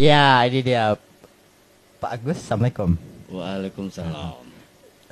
[0.00, 0.96] Ya, ini dia.
[2.00, 2.96] Pak Agus, Assalamualaikum.
[3.28, 4.32] Waalaikumsalam.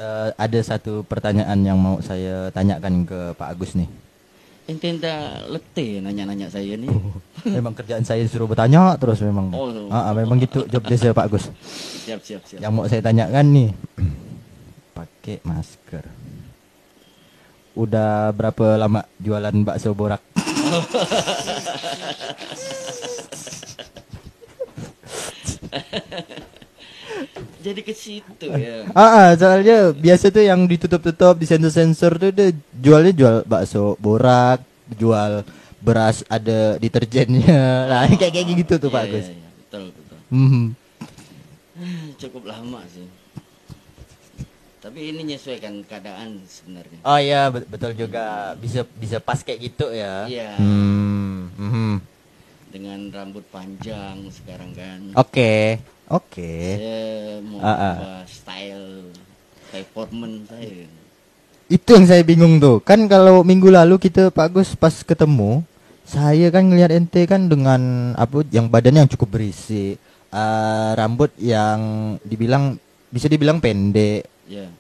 [0.01, 3.85] Eh, ada satu pertanyaan yang mau saya tanyakan ke Pak Agus nih.
[4.65, 4.97] Ente
[5.53, 6.89] letih nanya-nanya saya nih.
[7.45, 9.53] memang kerjaan saya disuruh bertanya terus memang.
[9.53, 9.93] Oh.
[9.93, 11.53] Ah, ah, memang gitu job desk saya Pak Agus.
[12.09, 12.65] Siap siap siap.
[12.65, 13.71] Yang mau saya tanyakan nih,
[14.97, 16.09] pakai masker.
[17.77, 20.25] Udah berapa lama jualan bakso borak?
[27.65, 28.87] Jadi ke situ ya.
[28.95, 34.63] Ah, ah, soalnya biasa tuh yang ditutup-tutup di sensor-sensor tuh dia jualnya jual bakso borak,
[34.89, 35.43] jual
[35.79, 37.61] beras ada deterjennya.
[37.91, 39.27] Nah, kayak kayak gitu tuh Pak Iya, Agus.
[39.27, 39.49] iya, iya.
[39.59, 40.19] Betul betul.
[40.31, 40.65] Mhm.
[42.23, 43.07] Cukup lama sih.
[44.79, 47.03] Tapi ini menyesuaikan keadaan sebenarnya.
[47.03, 50.25] Oh iya bet- betul juga bisa bisa pas kayak gitu ya.
[50.31, 50.51] Iya.
[50.57, 51.51] Hmm.
[51.59, 51.91] mhm.
[52.79, 55.11] Dengan rambut panjang sekarang kan.
[55.19, 55.83] Oke.
[56.07, 56.79] Oke.
[56.79, 57.95] Saya mau Ah, ah.
[57.99, 59.11] ubah style
[59.75, 60.87] performance saya.
[61.67, 62.79] Itu yang saya bingung tuh.
[62.79, 65.67] Kan kalau minggu lalu kita Pak Gus pas ketemu,
[66.07, 69.99] saya kan ngelihat ente kan dengan apa yang badannya yang cukup berisi,
[70.31, 72.79] eh, rambut yang dibilang
[73.11, 74.23] bisa dibilang pendek.
[74.47, 74.71] Ya.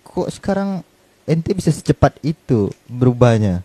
[0.00, 0.80] Kok sekarang
[1.28, 3.60] ente bisa secepat itu berubahnya?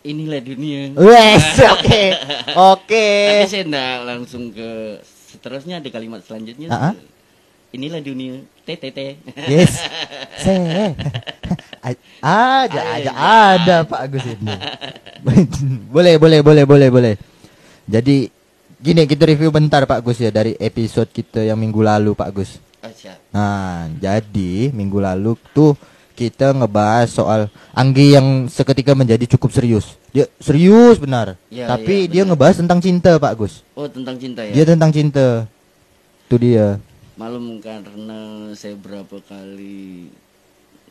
[0.00, 0.96] Inilah dunia.
[0.96, 1.44] Wes,
[1.76, 2.04] oke.
[2.56, 3.08] Oke.
[3.28, 6.72] Tapi saya enggak langsung ke seterusnya ada kalimat selanjutnya.
[6.72, 6.94] Ah, ah.
[7.76, 8.40] Inilah dunia.
[8.64, 8.98] TTT.
[9.44, 9.76] Yes.
[10.42, 10.56] Se.
[12.24, 13.12] Ada aja
[13.44, 14.56] ada Pak Agus ini.
[15.92, 17.14] boleh boleh boleh boleh boleh.
[17.84, 18.32] Jadi
[18.80, 22.56] gini kita review bentar Pak Gus ya dari episode kita yang minggu lalu Pak Gus.
[22.80, 23.20] Oh, siap.
[23.36, 25.76] Nah, jadi minggu lalu tuh
[26.20, 27.40] kita ngebahas soal
[27.72, 29.96] Anggi yang seketika menjadi cukup serius.
[30.12, 31.40] Dia serius benar.
[31.48, 32.36] Ya, Tapi ya, dia benar.
[32.36, 33.64] ngebahas tentang cinta Pak Gus.
[33.72, 34.52] Oh, tentang cinta ya.
[34.52, 35.48] Dia tentang cinta.
[36.28, 36.76] Itu dia.
[37.16, 38.20] Malum karena
[38.52, 40.12] saya berapa kali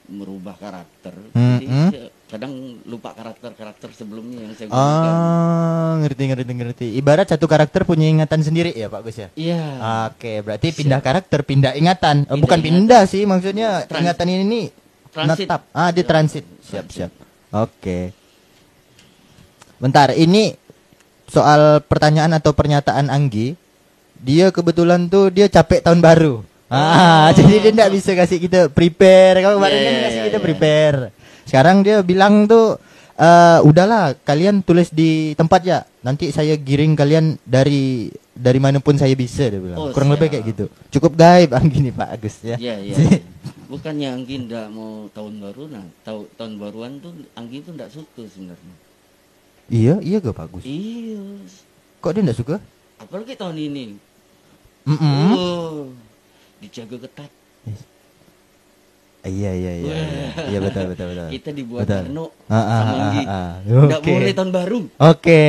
[0.10, 1.14] merubah karakter.
[1.38, 1.90] Hmm, Jadi hmm.
[2.26, 2.54] kadang
[2.90, 5.14] lupa karakter-karakter sebelumnya yang saya gunakan.
[5.14, 6.88] Ah, ngerti ngerti ngerti.
[6.98, 9.30] Ibarat satu karakter punya ingatan sendiri ya Pak Gus ya.
[9.38, 9.62] Iya.
[10.10, 12.26] Oke, berarti pindah karakter, pindah ingatan.
[12.26, 12.74] Eh, Pindah bukan ingatan.
[12.90, 14.74] pindah sih, maksudnya Trans- ingatan ini
[15.10, 15.46] Transit.
[15.50, 15.62] netap.
[15.74, 16.46] Ah, dia transit.
[16.62, 17.12] Siap, siap.
[17.50, 18.14] Oke.
[19.80, 20.54] Bentar, ini
[21.26, 23.56] soal pertanyaan atau pernyataan Anggi.
[24.20, 26.44] Dia kebetulan tuh dia capek tahun baru.
[26.70, 29.42] Ah, jadi dia tidak bisa kasih kita prepare.
[29.42, 30.46] Kalau kemarin Iya, kan iya, kasih iya, kita iya.
[30.46, 31.00] prepare.
[31.50, 32.78] Sekarang dia bilang tuh
[33.20, 35.80] eh udahlah kalian tulis di tempat ya.
[36.00, 39.76] Nanti saya giring kalian dari dari mana pun saya bisa dia bilang.
[39.76, 40.34] Oh, Kurang lebih siap.
[40.40, 40.66] kayak gitu.
[40.96, 42.56] Cukup gaib Anggi nih Pak Agus ya.
[42.56, 42.96] Iya, iya.
[43.72, 48.24] Bukannya Anggi ndak mau tahun baru nah, tahu tahun baruan tuh Anggi tuh ndak suka
[48.26, 48.76] sebenarnya.
[49.70, 50.64] iya, iya gak Pak Agus?
[50.66, 51.22] Iya.
[52.00, 52.56] Kok dia enggak suka?
[52.98, 53.86] Apalagi tahun ini.
[54.88, 55.30] Mm-mm.
[55.36, 55.92] Oh,
[56.58, 57.30] dijaga ketat.
[57.68, 57.78] Iya,
[59.26, 59.72] iya, iya.
[59.76, 59.96] Iya,
[60.48, 61.28] Iya, betul, betul, betul.
[61.36, 62.04] Kita dibuat Betul.
[62.08, 63.22] Karno Ah, ah, sama ah, Anggi.
[63.22, 63.52] ah, ah.
[63.62, 64.80] Nggak boleh tahun baru.
[64.96, 65.44] Oke.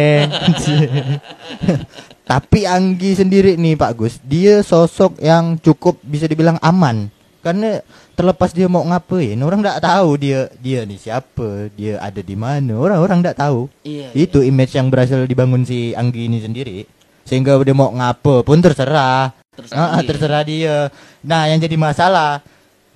[2.31, 7.11] Tapi Anggi sendiri nih Pak Gus, dia sosok yang cukup bisa dibilang aman.
[7.41, 7.81] Karena
[8.13, 12.77] terlepas dia mau ngapain, orang nggak tahu dia dia nih siapa, dia ada di mana,
[12.77, 13.67] orang-orang nggak tahu.
[13.81, 14.13] Iya.
[14.13, 16.85] Itu image yang berhasil dibangun si Anggi ini sendiri.
[17.25, 19.33] Sehingga dia mau ngapa pun terserah.
[19.51, 20.07] Terserah Ah, ah, dia.
[20.07, 20.77] terserah dia.
[21.23, 22.45] Nah, yang jadi masalah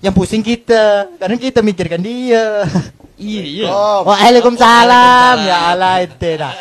[0.05, 2.61] yang pusing kita, karena kita mikirkan dia.
[3.17, 3.67] Iya, iya.
[3.73, 5.35] Oh, Waalaikumsalam.
[5.41, 6.53] Ya Allah itu dah.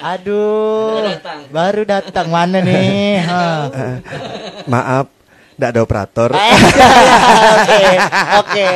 [0.00, 0.96] Aduh.
[0.98, 1.38] Baru datang.
[1.54, 3.20] Baru datang mana nih?
[3.22, 3.42] Ha.
[4.66, 5.06] Maaf,
[5.54, 6.28] tidak ada operator.
[6.34, 6.56] Eh,
[7.54, 7.84] Oke.
[8.42, 8.70] Oke.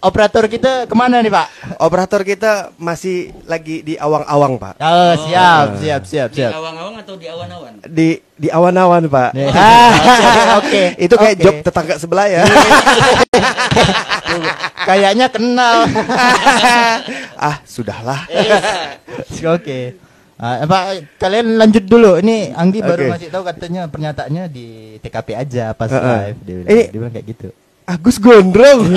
[0.00, 1.76] Operator kita ke mana nih Pak?
[1.76, 4.80] Operator kita masih lagi di awang-awang, Pak.
[4.80, 6.56] Oh, siap, siap, siap, Di siap.
[6.56, 7.84] awang-awang atau di awan-awan?
[7.84, 9.36] Di di awan-awan, Pak.
[9.52, 9.92] Ah,
[10.64, 10.96] Oke.
[10.96, 11.44] Itu kayak oke.
[11.44, 12.48] job tetangga sebelah ya.
[14.88, 15.84] Kayaknya kenal.
[17.44, 18.24] ah, sudahlah.
[19.52, 20.00] Oke.
[20.40, 20.80] Ah, Pak,
[21.20, 22.16] kalian lanjut dulu.
[22.16, 23.12] Ini Anggi baru Oke.
[23.20, 24.66] ngasih tahu katanya pernyataannya di
[25.04, 26.32] TKP aja pas Heeh.
[26.32, 26.38] live.
[26.40, 27.48] Dia bilang, Ini- dia bilang kayak gitu.
[27.90, 28.94] Agus Gondrong.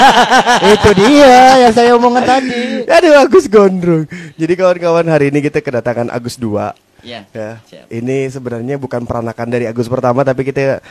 [0.74, 2.82] Itu dia yang saya omongin tadi.
[2.82, 4.10] Aduh, Agus Gondrong.
[4.34, 7.20] Jadi kawan-kawan hari ini kita kedatangan Agus 2 Iya.
[7.30, 7.50] ya.
[7.62, 7.86] Siap.
[7.92, 10.82] Ini sebenarnya bukan peranakan dari Agus pertama tapi kita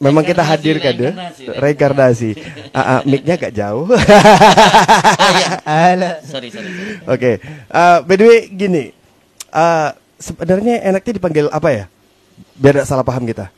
[0.00, 1.10] memang kita hadirkan ya.
[1.12, 2.30] reinkarnasi, Reinkarnasi.
[2.78, 3.90] Ah, ah, mic-nya agak jauh.
[5.66, 6.22] Alah.
[6.22, 6.70] Sorry, sorry.
[6.70, 7.02] sorry.
[7.02, 8.94] Oke, eh, by the way gini,
[9.50, 9.88] eh,
[10.22, 11.84] sebenarnya enaknya dipanggil apa ya?
[12.56, 13.50] Biar tidak salah paham kita.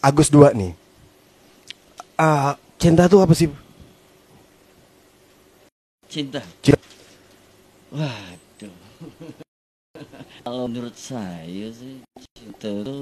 [0.00, 0.85] Agus 2 nih.
[2.16, 3.52] Ah, cinta tuh apa sih?
[6.08, 6.40] Cinta.
[6.64, 6.80] Cinta.
[7.92, 8.76] Waduh.
[10.44, 12.00] Kalau menurut saya sih
[12.32, 12.98] cinta itu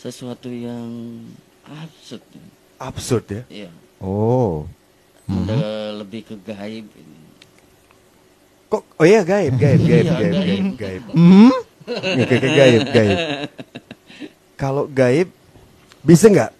[0.00, 1.20] sesuatu yang
[1.68, 2.24] absurd.
[2.32, 2.44] ya.
[2.80, 3.42] Absurd ya.
[3.52, 3.70] Iya.
[4.00, 4.64] Oh.
[5.28, 7.18] Udah lebih ke gaib ini.
[8.72, 10.44] Kok oh iya gaib, gaib, gaib, Iya, gaib, gaib.
[10.44, 11.02] gaib, gaib.
[11.12, 11.52] Hmm?
[11.84, 13.18] Kayak kayak gaib, gaib.
[14.60, 15.28] Kalau gaib
[16.00, 16.52] bisa nggak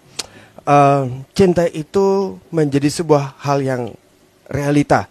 [0.65, 1.03] eh,
[1.37, 3.83] cinta itu menjadi sebuah hal yang
[4.49, 5.07] realita?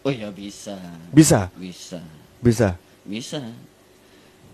[0.00, 0.76] Oh ya bisa.
[1.12, 2.00] Bisa, Bisa.
[2.40, 2.68] bisa.
[3.04, 3.40] Bisa.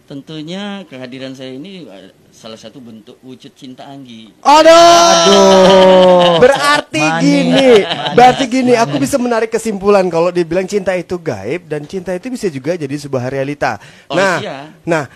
[0.07, 4.31] Tentunya kehadiran saya ini eh, salah satu bentuk wujud cinta Anggi.
[4.43, 6.39] Aduh.
[6.43, 7.69] Berarti Manis, gini,
[8.13, 12.47] berarti gini, aku bisa menarik kesimpulan kalau dibilang cinta itu gaib dan cinta itu bisa
[12.53, 13.81] juga jadi sebuah realita.
[14.07, 14.59] Oh, nah, iya.
[14.85, 15.09] nah,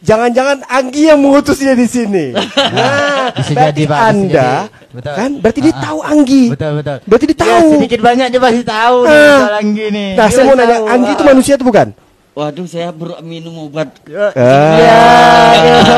[0.00, 2.26] jangan-jangan Anggi yang mengutusnya di sini.
[2.70, 4.90] Nah, Bisa berarti jadi, Pak, bisa Anda, jadi.
[4.90, 5.14] Betul.
[5.14, 5.30] kan?
[5.38, 5.82] Berarti dia Ah, ah.
[5.82, 6.44] tahu Anggi.
[6.50, 6.96] Betul betul.
[7.04, 7.68] Berarti dia Ya, tahu.
[7.72, 9.38] sedikit banyak dia pasti tahu nih Ah.
[9.38, 10.08] soal Anggi nih.
[10.10, 10.86] Nah, Dia saya mau nanya, tahu.
[10.88, 11.88] Anggi itu manusia atau bukan?
[12.30, 13.88] Waduh, saya baru minum obat.
[14.04, 14.74] Ya, Ah.
[14.76, 14.98] ya.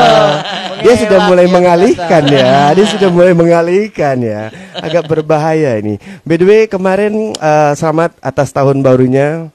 [0.83, 2.43] Dia sudah mulai ya, mengalihkan ternyata.
[2.43, 2.75] ya.
[2.75, 4.41] Dia sudah mulai mengalihkan ya.
[4.75, 5.95] Agak berbahaya ini.
[6.21, 9.53] By the way, kemarin eh, selamat atas tahun barunya.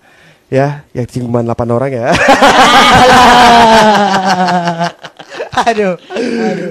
[0.48, 2.08] Ya, yang cuma 8 orang ya.
[5.68, 5.94] Aduh.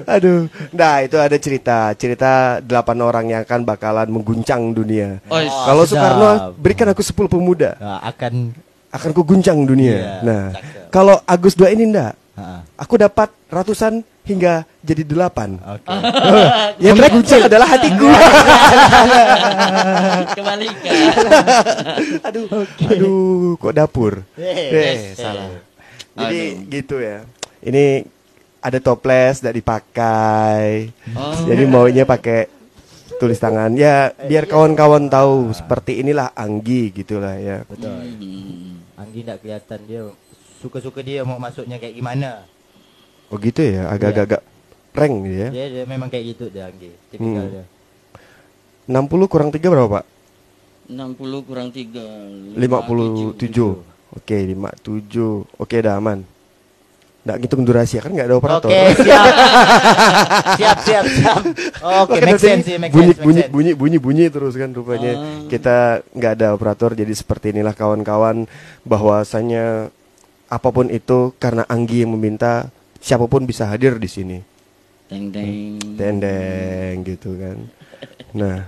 [0.10, 0.50] Aduh.
[0.74, 1.94] Nah, itu ada cerita.
[1.94, 2.74] Cerita 8
[3.06, 5.22] orang yang akan bakalan mengguncang dunia.
[5.30, 5.84] Oh, Kalau.
[5.86, 8.58] Soekarno berikan aku 10 pemuda, Nah, akan
[8.88, 9.94] akan ku guncang dunia.
[9.94, 10.44] Iya, nah,
[10.90, 12.16] kalau Agus dua ini enggak.
[12.38, 15.58] Ah, Aku dapat ratusan hingga jadi delapan.
[15.58, 15.90] Oke.
[16.86, 18.08] Yang terguncang adalah hatiku.
[20.38, 20.94] Kebalikan.
[22.30, 22.46] aduh,
[22.94, 24.14] aduh, kok dapur?
[24.38, 25.50] Eh, Eh, salah.
[26.14, 26.70] Jadi Aduh.
[26.70, 27.26] gitu ya.
[27.62, 28.06] Ini
[28.62, 30.94] ada toples tidak dipakai.
[31.18, 31.34] Oh.
[31.46, 32.50] Jadi maunya pakai
[33.18, 33.74] tulis tangan.
[33.74, 37.66] Ya, biar kawan-kawan tahu seperti inilah Anggi gitulah ya.
[37.66, 37.90] Betul.
[37.98, 38.78] Hmm.
[38.98, 40.02] Anggi enggak kelihatan dia
[40.58, 42.44] suka-suka dia mau masuknya kayak gimana.
[43.28, 44.42] Oh gitu ya, agak-agak
[44.92, 45.50] rank gitu ya.
[45.52, 46.92] Dia, dia memang kayak gitu dia Anggi.
[47.12, 47.54] Tipikal Hmm.
[47.54, 47.66] dia.
[48.88, 50.06] 60 kurang 3 berapa, Pak?
[50.88, 53.84] 60 kurang 3 57.
[54.16, 55.44] Oke, 57.
[55.60, 56.24] Oke, dah aman.
[57.28, 58.72] Nggak ngitung durasi ya, kan nggak ada operator.
[58.72, 59.26] Oke, siap.
[60.64, 61.40] siap, siap, siap.
[61.84, 64.72] Oke, Makanya make sense sih, make bunyi, sense, make bunyi, bunyi, bunyi, bunyi terus kan
[64.72, 65.44] rupanya Ah.
[65.52, 65.78] kita
[66.16, 68.48] nggak ada operator jadi seperti inilah kawan-kawan
[68.88, 69.92] bahwasanya
[70.48, 74.40] apa pun itu karena Anggi yang meminta siapa pun bisa hadir di sini
[75.08, 75.32] Deng
[76.20, 76.96] deng.
[77.02, 77.58] gitu kan
[78.32, 78.68] nah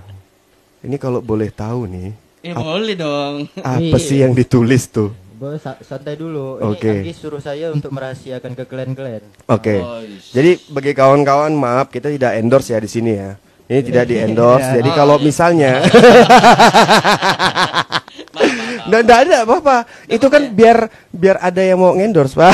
[0.80, 2.10] ini kalau boleh tahu nih
[2.40, 3.52] Eh boleh dong.
[3.54, 6.60] apa sih yang ditulis tuh Bos, sa- santai dulu.
[6.62, 7.00] Oke.
[7.00, 9.24] Anggi suruh saya untuk merahasiakan ke kalian-kalian.
[9.46, 13.80] oke Oh, is- jadi bagi kawan-kawan maaf kita tidak endorse ya di sini ya ini
[13.82, 14.76] tidak di endorse Iya.
[14.78, 15.24] jadi Oh, kalau iya.
[15.24, 15.72] misalnya.
[18.90, 19.76] Nggak, nggak ada apa-apa.
[20.04, 20.78] Itu kan biar
[21.08, 22.52] biar ada yang mau ngendorse, Pak.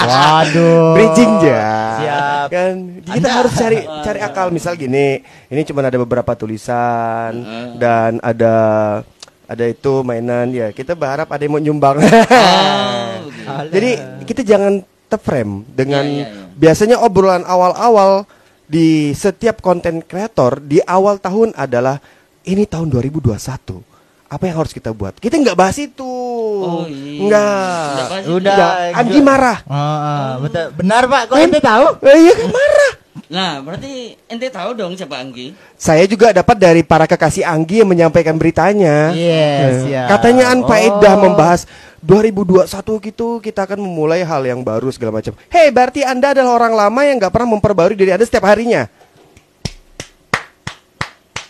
[0.00, 0.94] Waduh.
[0.94, 1.68] Bridging ya.
[1.96, 2.46] Siap.
[2.50, 4.46] Kan kita Anda- harus cari cari akal.
[4.50, 7.66] Misal gini, ini cuma ada beberapa tulisan Heeh.
[7.78, 8.54] dan ada
[9.46, 10.70] ada itu mainan ya.
[10.70, 11.96] Kita berharap ada yang mau nyumbang.
[11.98, 13.70] Oh, gitu.
[13.74, 13.90] Jadi
[14.24, 14.72] kita jangan
[15.06, 16.54] terframe dengan Iya, iya, iya.
[16.54, 18.22] biasanya obrolan awal-awal
[18.62, 21.98] di setiap konten kreator di awal tahun adalah
[22.46, 23.89] ini tahun 2021.
[24.30, 25.18] Apa yang harus kita buat?
[25.18, 26.06] Kita nggak bahas itu.
[26.62, 27.18] Oh, iya.
[27.18, 27.90] Enggak.
[27.98, 28.20] Nggak.
[28.30, 28.54] Udah.
[28.54, 28.74] Nggak.
[28.94, 29.58] Anggi marah.
[29.66, 30.66] Ah, ah, betul.
[30.78, 31.22] Benar, Pak.
[31.26, 31.86] Kok ente tahu?
[32.06, 32.92] Eh, iya kan marah.
[33.26, 35.50] Nah, berarti ente tahu dong siapa Anggi?
[35.74, 39.10] Saya juga dapat dari para kekasih Anggi yang menyampaikan beritanya.
[39.10, 40.06] Yes, ya.
[40.06, 41.18] Katanya An Oh.
[41.18, 41.66] membahas
[41.98, 45.34] 2021 gitu kita akan memulai hal yang baru segala macam.
[45.50, 48.86] Hei, berarti Anda adalah orang lama yang nggak pernah memperbarui diri Anda setiap harinya.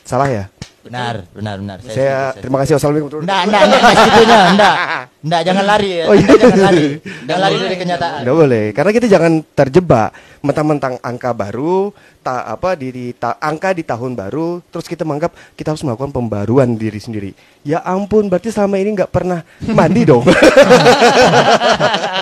[0.04, 0.44] Salah ya?
[0.80, 1.76] Benar, benar, benar.
[1.84, 3.20] Saya setuju, saya terima kasih wassalamualaikum.
[3.20, 4.74] Enggak, enggak, enggak, enggak segitunya, enggak.
[5.20, 6.04] Enggak, jangan lari ya.
[6.08, 6.28] Oh, iya.
[6.40, 6.86] Jangan lari.
[7.28, 8.20] Jangan lari dari kenyataan.
[8.24, 10.08] Nggak boleh, karena kita jangan terjebak
[10.40, 11.92] mentang-mentang angka baru,
[12.24, 16.16] ta, apa di, di ta- angka di tahun baru, terus kita menganggap kita harus melakukan
[16.16, 17.36] pembaruan diri sendiri.
[17.60, 20.24] Ya ampun, berarti selama ini nggak pernah mandi dong.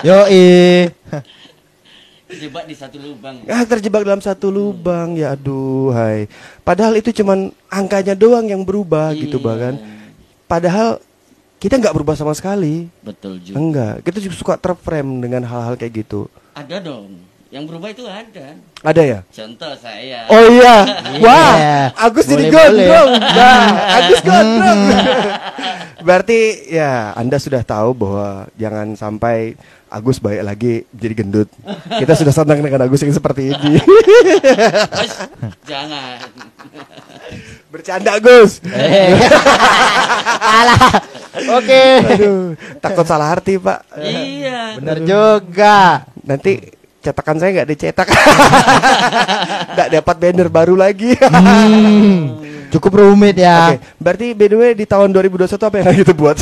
[0.07, 0.87] Yoi.
[2.29, 3.41] Terjebak di satu lubang.
[3.43, 6.29] ah, terjebak dalam satu lubang, ya aduh, hai.
[6.61, 9.43] Padahal itu cuman angkanya doang yang berubah gitu Iya.
[9.43, 9.73] bahkan.
[10.45, 11.01] Padahal
[11.57, 12.85] kita nggak berubah sama sekali.
[13.01, 13.57] Betul juga.
[13.57, 16.29] Enggak, kita juga suka terframe dengan hal-hal kayak gitu.
[16.53, 17.17] Ada dong.
[17.49, 18.47] Yang berubah itu ada.
[18.79, 19.19] Ada ya?
[19.25, 20.29] Contoh saya.
[20.29, 20.75] Oh iya.
[21.17, 21.77] Wah, Iya.
[21.97, 23.09] Agus jadi Boleh, gondrong.
[23.17, 23.65] Nah,
[23.97, 24.81] Agus gondrong.
[26.05, 29.57] Berarti ya Anda sudah tahu bahwa jangan sampai
[29.89, 31.49] Agus baik lagi jadi gendut.
[31.89, 33.81] Kita sudah senang dengan Agus yang seperti ini.
[34.93, 35.13] Mas,
[35.65, 36.21] jangan.
[37.73, 38.61] Bercanda Gus.
[38.69, 39.17] Eh.
[40.61, 40.81] Alah.
[41.57, 41.83] Oke.
[42.05, 43.97] Aduh, takut salah arti Pak.
[43.97, 44.77] Iya.
[44.77, 46.05] Bener juga.
[46.21, 48.07] Nanti cetakan saya nggak dicetak.
[49.73, 51.15] Nggak dapat banner baru lagi.
[51.15, 53.79] Hmm, cukup rumit Oke, ya.
[53.95, 56.37] berarti by the way di tahun 2021 apa yang kita buat?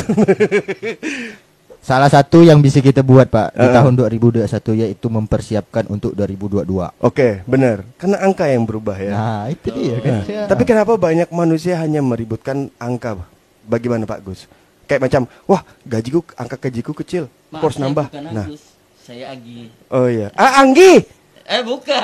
[1.88, 3.72] Salah satu yang bisa kita buat, Pak, di Eh.
[3.72, 6.92] tahun 2021 yaitu mempersiapkan untuk 2022.
[7.00, 7.80] Oke, benar.
[7.96, 9.12] Karena angka yang berubah ya.
[9.16, 10.20] Nah, itu dia kan.
[10.20, 13.16] Nah, Tapi kenapa banyak manusia hanya meributkan angka?
[13.64, 14.44] Bagaimana Pak Gus?
[14.84, 18.06] Kayak macam, wah gajiku angka gajiku kecil, Maaf, harus saya nambah.
[18.12, 18.62] bukan Nah, Agus.
[19.00, 19.60] Saya Agi.
[19.88, 20.28] oh iya.
[20.36, 21.00] Ah Anggi.
[21.48, 21.96] Eh bukan.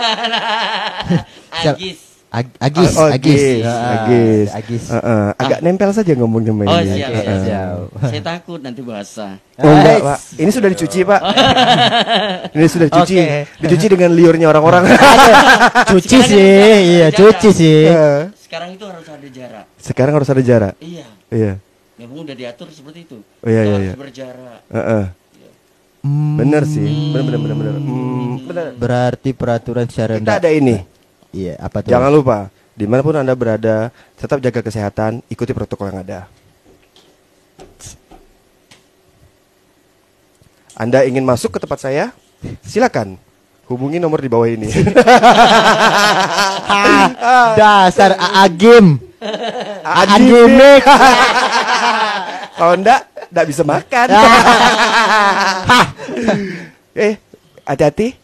[1.61, 2.14] Agis.
[2.35, 3.63] Ag- Agis, Oh, Agis, Agis.
[3.63, 4.49] Ah, Agis.
[4.51, 4.85] Agis.
[4.91, 7.39] Heeh, agak nempel saja ngomongnya sama Oh siap, siap.
[7.47, 7.75] siap.
[8.11, 9.39] Saya takut nanti basah.
[9.63, 10.03] Oh enggak.
[10.03, 10.19] Pak.
[10.43, 11.21] Ini sudah dicuci, Pak.
[12.59, 13.15] ini sudah dicuci.
[13.15, 13.39] Oke.
[13.63, 14.83] Dicuci dengan liurnya orang-orang.
[15.95, 17.87] Cuci Sekarang sih, iya, cuci sih.
[18.35, 19.65] Sekarang itu harus ada jarak.
[19.79, 20.75] Sekarang harus ada jarak.
[20.83, 21.07] Iya.
[21.31, 21.53] Iya.
[22.03, 23.23] Memang udah diatur seperti itu.
[23.23, 23.95] Oh, iya, iya, harus iya.
[23.95, 24.59] berjarak.
[24.75, 25.05] Heeh.
[26.03, 26.83] Hmm, Bener sih.
[27.15, 27.75] Bener bener bener bener.
[27.79, 28.67] Hmm, bener.
[28.75, 30.77] Berarti peraturan secara Kita ada ini.
[31.35, 31.91] Iya, apa tuh?
[31.91, 32.39] Jangan lupa,
[32.79, 36.31] di mana pun anda berada, tetap jaga kesehatan, ikuti protokol yang ada.
[40.79, 42.15] Anda ingin masuk ke tempat saya?
[42.63, 43.19] Silakan
[43.69, 44.69] hubungi nomor di bawah ini.
[47.59, 48.99] Dasar Agim.
[49.83, 49.83] Agim.
[49.83, 50.83] Agimik.
[52.55, 53.01] Kalau enggak,
[53.33, 54.07] enggak bisa makan.
[57.07, 57.15] eh,
[57.67, 58.15] hati-hati.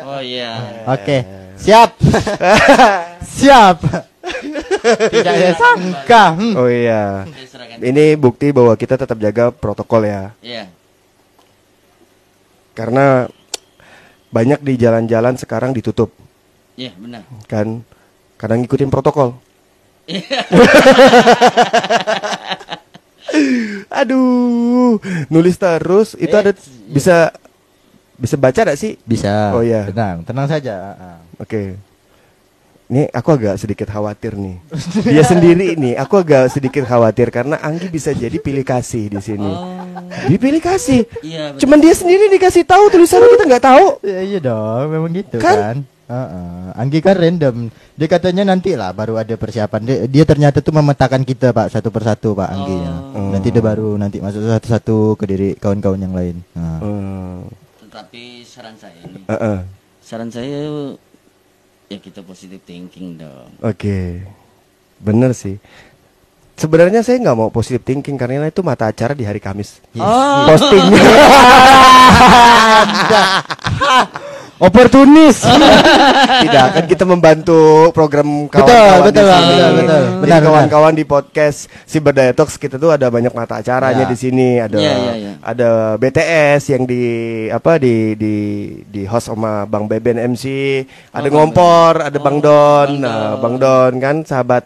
[0.00, 0.56] Oh iya.
[0.88, 1.20] Oke,
[1.62, 1.90] siap.
[3.38, 3.78] siap.
[5.12, 6.24] Tidak saya sangka.
[6.34, 6.54] Hmm.
[6.58, 7.26] Oh iya.
[7.78, 10.34] Ini bukti bahwa kita tetap jaga protokol ya.
[10.42, 10.66] Iya.
[12.74, 13.28] Karena
[14.32, 16.08] banyak di jalan-jalan sekarang ditutup
[16.72, 17.20] Iya, benar.
[17.44, 17.84] kan.
[18.40, 19.36] Kadang ngikutin protokol.
[20.08, 20.40] Iya.
[24.02, 26.52] Aduh, nulis terus itu Eh, ada
[26.88, 27.16] bisa
[28.16, 28.96] bisa baca gak sih?
[29.04, 29.52] Bisa.
[29.54, 29.86] Oh, iya.
[29.88, 30.74] Tenang, tenang saja.
[30.74, 31.16] Ah, ah.
[31.42, 31.74] Oke.
[32.92, 34.60] Ini aku agak sedikit khawatir nih.
[35.16, 39.48] Dia sendiri nih, aku agak sedikit khawatir karena Anggi bisa jadi pilih kasih di sini.
[39.48, 39.80] Oh.
[40.28, 41.08] Dia pilih kasih.
[41.24, 41.56] Iya.
[41.56, 43.86] Cuman dia sendiri dikasih tahu tulisannya kita nggak tahu.
[44.04, 45.56] Ya, iya dong, memang gitu Kan?
[45.56, 45.76] kan.
[46.12, 46.64] Heeh.
[46.76, 47.72] Anggi kan random.
[47.96, 49.80] Dia katanya nanti lah baru ada persiapan.
[49.88, 52.92] Dia, dia ternyata tuh memetakan kita pak satu persatu pak Angginya.
[53.16, 53.32] Oh.
[53.32, 56.44] Nanti dia baru nanti masuk satu-satu ke diri kawan-kawan yang lain.
[56.52, 56.76] Nah.
[56.84, 57.48] Hmm,
[57.88, 59.58] Tetapi saran saya ini, eh-eh.
[60.04, 60.60] saran saya
[61.92, 63.52] ya kita positive thinking dong.
[63.60, 64.24] Oke,
[64.96, 65.60] bener sih.
[66.56, 69.84] Sebenarnya saya nggak mau positive thinking karena itu mata acara di hari Kamis.
[70.00, 70.48] Oh.
[70.48, 70.80] Posting.
[74.62, 75.42] Oportunis.
[76.46, 79.50] Tidak, kan kita membantu program kawan-kawan Betul, betul, di sini.
[79.50, 80.02] betul, betul.
[80.22, 84.10] Jadi kawan-kawan di podcast Cyber Talks kita tuh ada banyak mata acaranya Ya.
[84.10, 84.62] di sini.
[84.62, 85.32] Ada iya, iya.
[85.42, 87.02] ada BTS yang di
[87.50, 88.34] apa di di
[88.86, 90.46] di host sama Bang Beben MC,
[91.10, 92.86] ada Ngompor, ada Oh, Bang Don.
[92.86, 93.42] Bang Nah, Don.
[93.42, 94.62] Bang Don kan sahabat.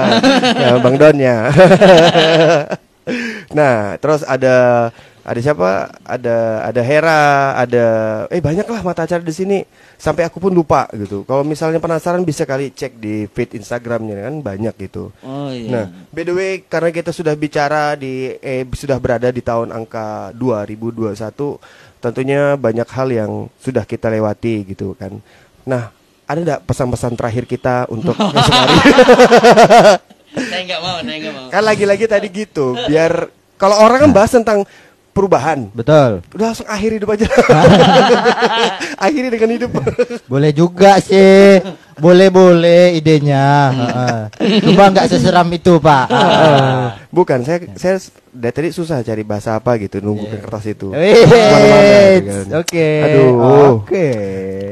[0.60, 1.48] ya, Bang Donnya.
[3.56, 4.88] nah, terus ada
[5.20, 5.92] ada siapa?
[6.00, 6.36] Ada
[6.72, 7.22] ada Hera,
[7.58, 7.86] ada
[8.32, 9.58] eh banyak lah mata acara di sini.
[10.00, 11.28] Sampai aku pun lupa gitu.
[11.28, 15.12] Kalau misalnya penasaran bisa kali cek di feed Instagramnya kan banyak gitu.
[15.20, 15.68] Oh iya.
[15.68, 20.32] Nah, by the way karena kita sudah bicara di eh sudah berada di tahun angka
[20.36, 21.12] 2021,
[22.00, 25.20] tentunya banyak hal yang sudah kita lewati gitu kan.
[25.68, 25.92] Nah,
[26.24, 28.78] ada nggak pesan-pesan terakhir kita untuk esok hari?
[30.48, 31.46] saya nggak mau, saya nggak mau.
[31.50, 33.28] kan lagi-lagi tadi gitu, biar
[33.60, 34.64] kalau orang kan bahas tentang
[35.20, 36.24] perubahan, Betul.
[36.32, 37.28] udah langsung akhir hidup aja.
[39.04, 39.70] Akhiri dengan hidup.
[40.24, 41.60] Boleh juga sih.
[41.96, 43.48] Boleh boleh idenya.
[43.68, 44.18] Heeh.
[44.64, 46.08] Cuma nggak seseram itu pak.
[46.08, 48.00] Eh, Bukan, saya saya
[48.32, 50.88] dari tadi susah cari bahasa apa gitu nunggu ke kertas itu.
[50.92, 51.36] Gitu
[52.24, 52.46] kan.
[52.56, 52.88] Oke.
[53.04, 53.30] Aduh.
[53.84, 54.06] Oke.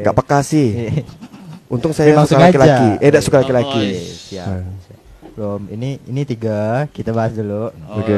[0.00, 0.88] Gak peka sih.
[1.72, 2.88] Untung saya Memang suka laki-laki.
[2.96, 3.84] Eh, tidak suka Oh, laki-laki.
[4.32, 4.44] iya.
[4.48, 4.64] Siap.
[5.36, 5.60] Belum.
[5.68, 6.88] Ini ini tiga.
[6.88, 7.68] Kita bahas dulu.
[7.68, 8.16] Oh, Oke.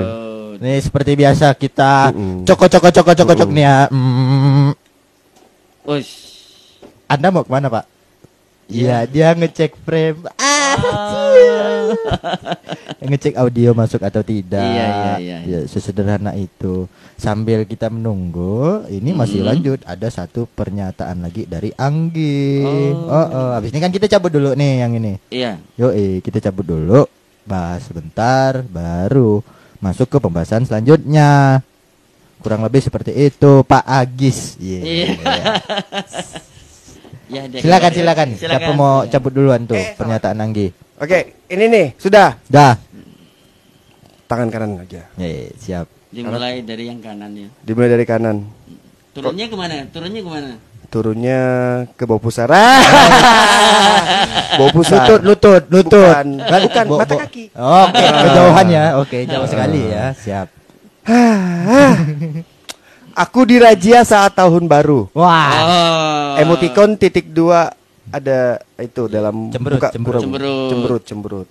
[0.60, 2.44] Nih seperti biasa kita Mm-mm.
[2.44, 3.56] coko coko coko coko cok Mm-mm.
[3.56, 3.78] nih ya.
[3.88, 4.70] Mm,
[5.88, 6.12] Uish.
[7.08, 7.88] Anda mau ke mana pak?
[8.68, 10.28] Iya dia ngecek frame.
[10.36, 10.76] Ah,
[13.08, 14.62] ngecek audio masuk atau tidak.
[14.62, 15.58] Iya, iya, iya, iya.
[15.64, 16.86] Ya, sesederhana itu.
[17.16, 19.48] Sambil kita menunggu, ini masih Hmm.
[19.50, 19.80] lanjut.
[19.82, 22.62] Ada satu pernyataan lagi dari Anggi.
[22.62, 23.10] Oh.
[23.10, 23.48] Oh, oh.
[23.58, 25.16] Abis ini kan kita cabut dulu nih yang ini.
[25.32, 25.58] Iya.
[25.74, 25.90] Yo,
[26.22, 27.08] kita cabut dulu.
[27.42, 29.42] Bahas sebentar, baru
[29.80, 31.60] masuk ke pembahasan selanjutnya.
[32.40, 34.56] Kurang lebih seperti itu, Pak Agis.
[34.56, 34.80] Iya.
[34.80, 35.14] Iya.
[37.30, 38.02] Ya, dia Silakan, keluar.
[38.02, 38.28] silakan.
[38.34, 40.66] Siapa mau cabut duluan tuh Eh, pernyataan Anggi?
[40.98, 42.74] Oke, ini nih sudah Dah.
[44.26, 45.06] tangan kanan aja.
[45.14, 45.86] Eh, siap.
[46.10, 47.46] Dimulai dari yang kanan ya.
[47.62, 48.50] Dimulai dari kanan.
[49.14, 49.86] Turunnya ke mana?
[49.94, 50.50] Turunnya ke mana?
[50.90, 51.40] Turunnya
[51.94, 52.50] ke bawah pusar.
[52.50, 52.82] Ah.
[54.58, 55.06] bawah pusar.
[55.06, 56.14] Lutut, lutut, lutut.
[56.18, 57.44] Bukan, bukan Bo- mata bo- kaki.
[57.54, 58.84] Oke, kejauhan ya.
[58.98, 60.10] Oke, jauh sekali ya.
[60.18, 60.50] Siap.
[63.22, 65.06] Aku dirajia saat tahun baru.
[65.14, 65.50] Wah.
[65.62, 66.42] Oh.
[66.42, 67.70] Emoticon titik dua
[68.10, 70.22] ada itu dalam Cemberut, buka cemberut.
[70.26, 70.68] Cemberut.
[70.70, 71.48] cemberut, cemberut.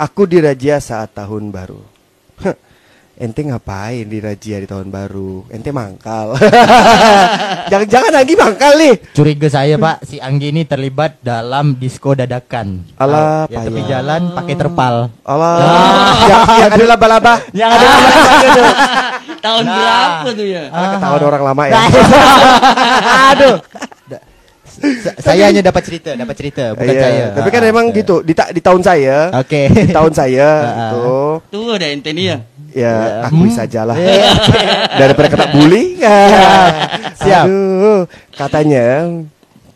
[0.00, 1.84] Aku dirajia saat tahun baru.
[3.20, 5.44] Ente ngapain dirajia di tahun baru?
[5.52, 6.40] Ente mangkal.
[7.70, 8.96] Jangan-jangan lagi mangkal nih.
[9.12, 12.80] Curiga saya Pak, si Anggi ini terlibat dalam disko dadakan.
[12.96, 15.12] Alah, ya, tepi jalan pakai terpal.
[15.20, 15.52] Allah,
[16.24, 17.34] yang, yang ada laba-laba.
[17.52, 17.86] Yang ada
[19.40, 19.76] Tahun Nah.
[19.76, 20.62] berapa tuh ya?
[20.68, 21.72] Ah, ketahuan orang lama ya.
[23.32, 23.56] Aduh.
[24.04, 24.24] Da-
[25.00, 27.24] sa- saya hanya dapat cerita, dapat cerita, bukan Iya, saya.
[27.36, 27.94] Tapi kan Ah, emang ah.
[27.94, 29.68] gitu di, ta- di tahun saya, Oke.
[29.68, 30.90] di tahun saya Ah, ah.
[30.92, 31.16] itu
[31.52, 32.38] Tuh ada ente nih ya.
[32.70, 33.26] Ya Ya.
[33.26, 33.56] akui Hmm.
[33.56, 34.30] sajalah Iya.
[34.96, 35.98] daripada kena bully.
[37.20, 37.44] Siap.
[37.46, 38.00] Aduh,
[38.32, 39.10] katanya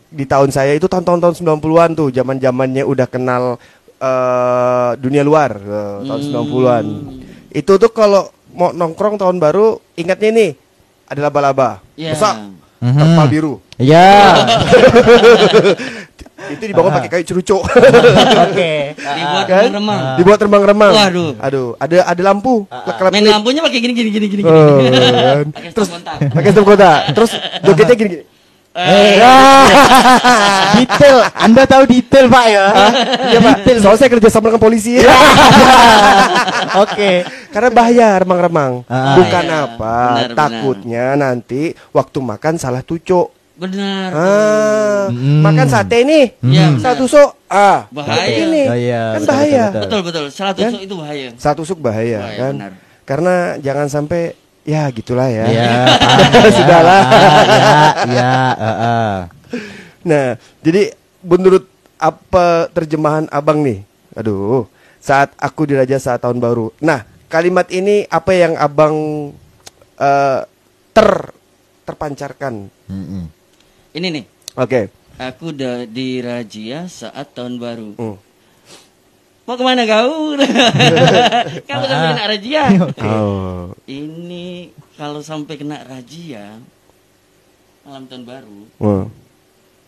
[0.09, 3.59] di tahun saya itu tahun-tahun tahun 90-an tuh, zaman-zamannya udah kenal
[3.95, 6.85] eh, dunia luar eh, tahun 90-an.
[7.51, 10.51] Itu tuh kalau mau nongkrong tahun baru ingatnya nih
[11.05, 11.83] ada laba-laba.
[11.93, 12.15] Iya.
[12.15, 12.35] Besar,
[12.83, 12.97] Mhm.
[12.97, 13.53] terpal biru.
[13.75, 14.09] Iya.
[16.45, 17.63] Itu dibawa pakai kayu cerucuk.
[17.65, 18.93] Oke.
[19.17, 19.71] Dibuat Kan?
[19.73, 19.99] remang.
[20.19, 20.93] Dibuat remang-remang.
[20.93, 21.31] Waduh.
[21.41, 22.69] Aduh, ada ada lampu.
[22.69, 24.41] Kelap Main lampunya pakai gini gini gini gini.
[24.43, 24.51] gini.
[24.51, 25.47] Oh, kan.
[25.49, 26.15] Pakai Terus stop kontak.
[26.29, 26.91] pakai stop kota.
[27.11, 27.31] Terus
[27.65, 28.23] jogetnya gini-gini.
[28.75, 29.15] Eh,
[30.77, 31.17] detail.
[31.31, 32.65] Anda tahu detail, Pak ya?
[33.31, 33.55] Iya pak.
[33.79, 34.99] Soalnya saya kerja sama dengan polisi.
[36.83, 37.23] Oke.
[37.49, 38.83] Karena bahaya remang-remang.
[38.85, 39.15] Ah.
[39.15, 39.63] Bukan Bahaya.
[39.65, 39.95] apa.
[39.95, 40.35] Benar, benar.
[40.35, 43.31] takutnya nanti waktu makan salah tucuk.
[43.55, 44.09] Benar.
[44.11, 45.39] Ah, Hmm.
[45.39, 46.25] makan sate nih.
[46.43, 46.95] Iya, Salah benar.
[46.99, 47.29] tusuk.
[47.47, 48.27] Ah, Bahaya.
[48.27, 48.63] Ini.
[48.67, 49.63] Iya, kan betul, bahaya.
[49.63, 50.25] betul, Betul betul.
[50.27, 51.27] Salah tusuk itu bahaya.
[51.39, 52.53] Salah tusuk bahaya, Bahaya, kan.
[52.53, 52.71] benar.
[53.07, 55.45] Karena jangan sampai ya gitulah ya.
[55.53, 55.73] Iya.
[56.51, 57.01] Sudahlah.
[57.05, 57.79] Iya,
[58.09, 59.13] iya, heeh.
[60.05, 60.27] Nah,
[60.65, 61.69] jadi menurut
[62.01, 63.85] apa terjemahan abang nih?
[64.17, 64.67] Aduh,
[64.99, 66.73] saat aku diraja saat tahun baru.
[66.81, 68.95] Nah, kalimat ini apa yang abang
[70.01, 70.41] eh,
[70.91, 71.09] ter
[71.85, 72.67] terpancarkan?
[72.89, 73.29] Mm-mm.
[73.93, 74.25] Ini nih.
[74.57, 74.89] Oke.
[75.15, 77.89] Aku udah di Rajia saat tahun baru.
[77.95, 78.17] Hmm.
[79.45, 80.33] Mau ke mana kau?
[81.69, 82.63] Kamu sampai kena Rajia.
[82.99, 84.45] Oh, Ini
[84.95, 86.57] kalau sampai kena Rajia
[87.81, 89.05] malam tahun baru, wah.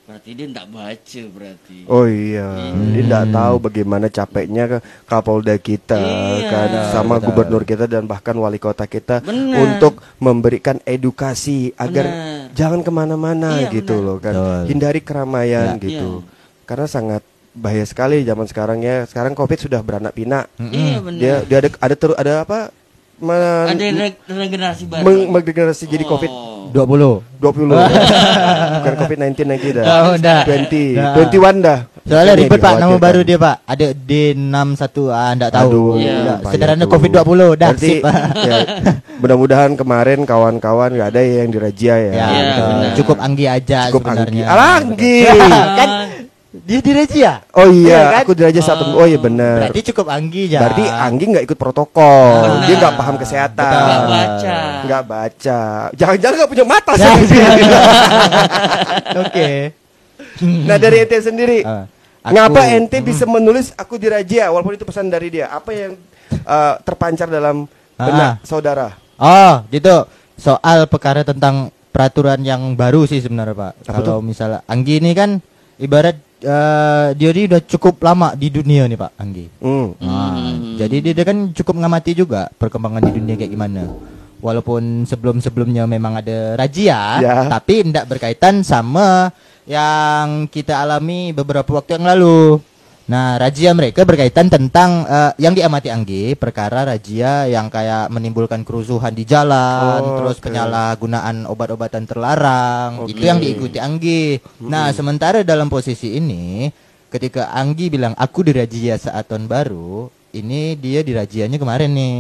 [0.06, 1.78] berarti dia tidak baca berarti.
[1.90, 2.70] oh iya.
[2.94, 4.64] Dia tidak tahu bagaimana capeknya
[5.04, 6.46] Kapolda kita Iya.
[6.48, 7.26] kan sama Benar.
[7.26, 9.58] gubernur kita dan bahkan wali kota kita Benar.
[9.58, 12.54] untuk memberikan edukasi agar Benar.
[12.54, 14.06] jangan ke mana-mana Iya, gitu benar.
[14.06, 14.62] loh kan Betul.
[14.70, 15.82] hindari keramaian Ya.
[15.82, 16.30] gitu Iya.
[16.64, 17.24] karena sangat
[17.58, 21.18] bahaya sekali zaman sekarang ya sekarang covid sudah beranak pinak Iya benar.
[21.18, 22.60] dia dia ada ada ter, ada apa
[23.18, 25.02] men, Ada re- regenerasi baru.
[25.02, 26.10] meng, mengdegenerasi jadi Oh.
[26.12, 26.32] covid
[26.68, 27.40] 20.
[27.40, 27.80] 20
[28.76, 30.44] bukan covid 19 lagi dah Oh, dah.
[30.44, 31.14] 20 Dah.
[31.18, 33.68] 21 dah Soalnya ribet Pak nama baru dia Pak.
[33.68, 34.80] Ada D61
[35.12, 35.68] ah enggak tahu.
[35.68, 36.40] Aduh, Iya.
[36.40, 36.92] Ya, Sederhana tuh.
[36.96, 37.20] Covid 20
[37.52, 38.04] dah Berarti, sip.
[38.40, 38.58] ya,
[39.20, 42.14] mudah-mudahan kemarin kawan-kawan nggak ada yang dirajia ya.
[42.16, 42.92] Ya, benar.
[42.96, 44.24] cukup Anggi aja Cukup sebenarnya.
[44.24, 44.48] Anggi.
[44.48, 45.18] Alah, Anggi.
[45.80, 45.90] kan
[46.64, 47.34] dia dirajia.
[47.52, 48.22] Oh Iya iya, kan?
[48.22, 48.84] aku dirajia satu.
[48.94, 49.68] Oh iya benar.
[49.68, 50.60] Berarti cukup Anggi aja.
[50.62, 52.32] Berarti Anggi nggak ikut protokol.
[52.42, 52.64] Benar.
[52.64, 53.72] Dia nggak paham kesehatan.
[53.74, 54.58] Nggak baca.
[54.82, 55.60] Nggak baca.
[55.92, 57.42] Jangan-jangan nggak punya mata Ya, sih.
[59.24, 59.50] Oke.
[60.40, 61.86] nah dari ente sendiri, Ah,
[62.22, 65.50] aku- ngapa ente bisa menulis aku dirajia walaupun itu pesan dari dia?
[65.50, 65.92] Apa yang
[66.30, 67.66] eh, terpancar dalam
[67.96, 68.44] benak Ah.
[68.44, 68.94] saudara?
[69.16, 70.06] Oh, gitu.
[70.36, 73.74] Soal perkara tentang peraturan yang baru sih sebenarnya Pak.
[73.88, 75.42] Kalau misalnya Anggi ini kan
[75.78, 76.14] ibarat
[76.48, 79.46] eh, dia ini udah cukup lama di dunia nih Pak Anggi.
[79.60, 79.88] Hmm.
[80.00, 83.84] Nah, Jadi dia, dia kan cukup mengamati juga perkembangan di dunia kayak gimana.
[84.38, 87.50] Walaupun sebelum-sebelumnya memang ada razia, Ya.
[87.50, 89.34] tapi tidak berkaitan sama
[89.66, 92.62] yang kita alami beberapa waktu yang lalu.
[93.08, 99.16] Nah, razia mereka berkaitan tentang eh, yang diamati Anggi, perkara razia yang kayak menimbulkan kerusuhan
[99.16, 100.52] di jalan, Oh, terus oke.
[100.52, 103.08] penyalahgunaan obat-obatan terlarang.
[103.08, 104.44] Itu yang diikuti Anggi.
[104.60, 106.68] Nah, sementara dalam posisi ini
[107.08, 112.20] ketika Anggi bilang aku dirazia saat tahun baru, ini dia dirajianya kemarin nih.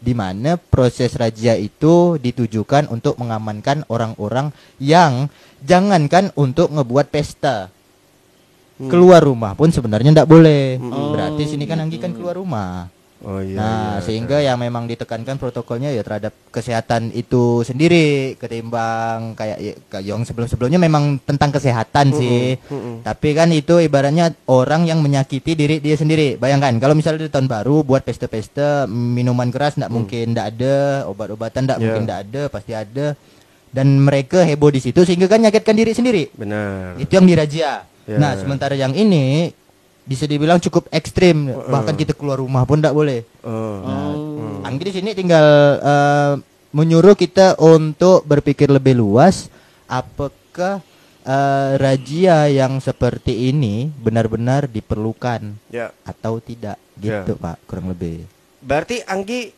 [0.00, 5.28] Di mana proses razia itu ditujukan untuk mengamankan orang-orang yang
[5.60, 7.68] jangankan untuk ngebuat pesta.
[8.74, 10.78] Keluar rumah pun sebenarnya tidak boleh.
[10.82, 12.90] Berarti sini kan Anggi kan keluar rumah.
[13.24, 13.56] Oh iya.
[13.56, 14.04] nah, iya.
[14.04, 19.72] sehingga yang memang ditekankan protokolnya ya terhadap kesehatan itu sendiri ketimbang kayak ya,
[20.04, 22.60] yang sebelum-sebelumnya memang tentang kesehatan sih.
[22.60, 23.00] mm-mm.
[23.00, 26.36] Tapi kan itu ibaratnya orang yang menyakiti diri dia sendiri.
[26.36, 31.64] Bayangkan kalau misalnya di tahun baru buat pesta-pesta minuman keras ndak mungkin ndak ada, obat-obatan
[31.64, 31.80] ndak Mm.
[31.80, 31.86] Ya.
[31.88, 33.06] mungkin ndak ada, pasti ada.
[33.72, 36.28] Dan mereka heboh di situ sehingga kan nyakitkan diri sendiri.
[36.36, 37.00] Benar.
[37.00, 37.88] Itu yang dirazia.
[38.04, 38.16] Ya.
[38.20, 39.52] Nah, sementara yang ini
[40.04, 41.48] bisa dibilang cukup ekstrim.
[41.48, 43.24] Bahkan kita keluar rumah pun tidak boleh.
[43.40, 43.80] Oh.
[43.80, 44.66] Oh.
[44.66, 45.46] Anggi di sini tinggal
[45.80, 46.32] eh,
[46.76, 49.48] menyuruh kita untuk berpikir lebih luas.
[49.88, 50.84] Apakah
[51.24, 55.88] eh, razia yang seperti ini benar-benar diperlukan Ya.
[56.04, 56.76] atau tidak?
[57.00, 57.24] Ya.
[57.24, 58.28] Gitu, Pak, kurang lebih.
[58.60, 59.52] Berarti Anggi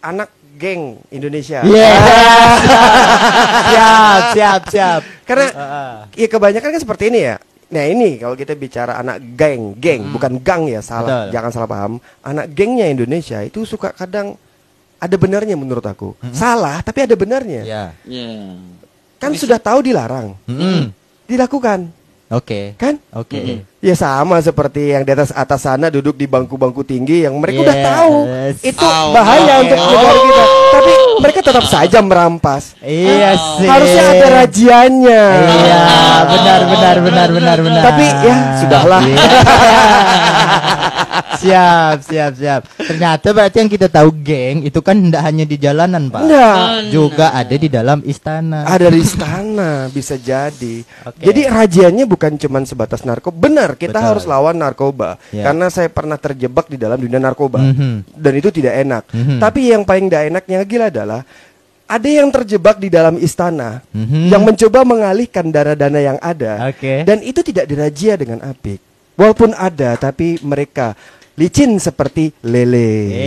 [0.00, 1.60] anak geng Indonesia.
[1.64, 1.92] Iya.
[3.72, 5.00] siap, siap, siap.
[5.24, 5.94] Karena Heeh.
[6.24, 7.36] ya kebanyakan kan seperti ini ya.
[7.72, 11.26] Nah ini kalau kita bicara anak geng, geng bukan gang ya salah, Betul.
[11.32, 11.92] jangan salah paham.
[12.20, 14.36] Anak gengnya Indonesia itu suka kadang
[15.00, 16.12] ada benarnya menurut aku.
[16.36, 17.64] Salah tapi ada benarnya.
[17.64, 17.84] Ya.
[18.04, 18.60] Ya.
[19.16, 20.90] Kan sudah tahu dilarang, Mm-mm.
[21.30, 21.88] dilakukan,
[22.32, 22.72] Oke.
[22.74, 22.96] kan?
[23.12, 23.60] Oke.
[23.78, 27.76] Ya sama seperti yang di atas atas sana duduk di bangku-bangku tinggi yang mereka udah
[27.76, 27.84] Yes.
[27.84, 28.14] tahu
[28.62, 29.62] itu Oh, bahaya oke.
[29.62, 30.44] untuk negara kita.
[30.72, 32.62] Tapi mereka tetap saja merampas.
[32.80, 33.68] Iya sih.
[33.68, 35.24] Harusnya ada rajiannya.
[35.44, 35.80] Iya,
[36.24, 37.82] benar benar benar benar benar.
[37.84, 39.02] Tapi ya sudahlah.
[39.04, 39.28] Iya.
[41.42, 42.62] siap, siap, siap.
[42.78, 46.22] Ternyata berarti yang kita tahu geng itu kan tidak hanya di jalanan, Pak.
[46.22, 46.64] Enggak.
[46.94, 48.64] Juga ada di dalam istana.
[48.64, 50.86] Ada di istana bisa jadi.
[51.04, 51.20] Oke.
[51.26, 53.34] Jadi rajiannya bukan cuma sebatas narkoba.
[53.34, 54.08] Benar, kita Betul.
[54.14, 55.18] harus lawan narkoba.
[55.34, 55.50] Ya.
[55.50, 57.58] Karena saya pernah terjebak di dalam dunia narkoba.
[57.58, 58.14] Mhm.
[58.14, 59.02] Dan itu tidak enak.
[59.10, 59.36] Mhm.
[59.42, 61.20] Tapi yang paling tidak enaknya lagi adalah
[61.92, 64.32] ada yang terjebak di dalam istana Mhm.
[64.32, 66.72] yang mencoba mengalihkan dana-dana yang ada.
[66.72, 67.04] Oke.
[67.04, 68.80] Dan itu tidak dirajia dengan apik.
[69.12, 70.96] Walaupun ada, tapi mereka
[71.42, 73.18] licin seperti lele.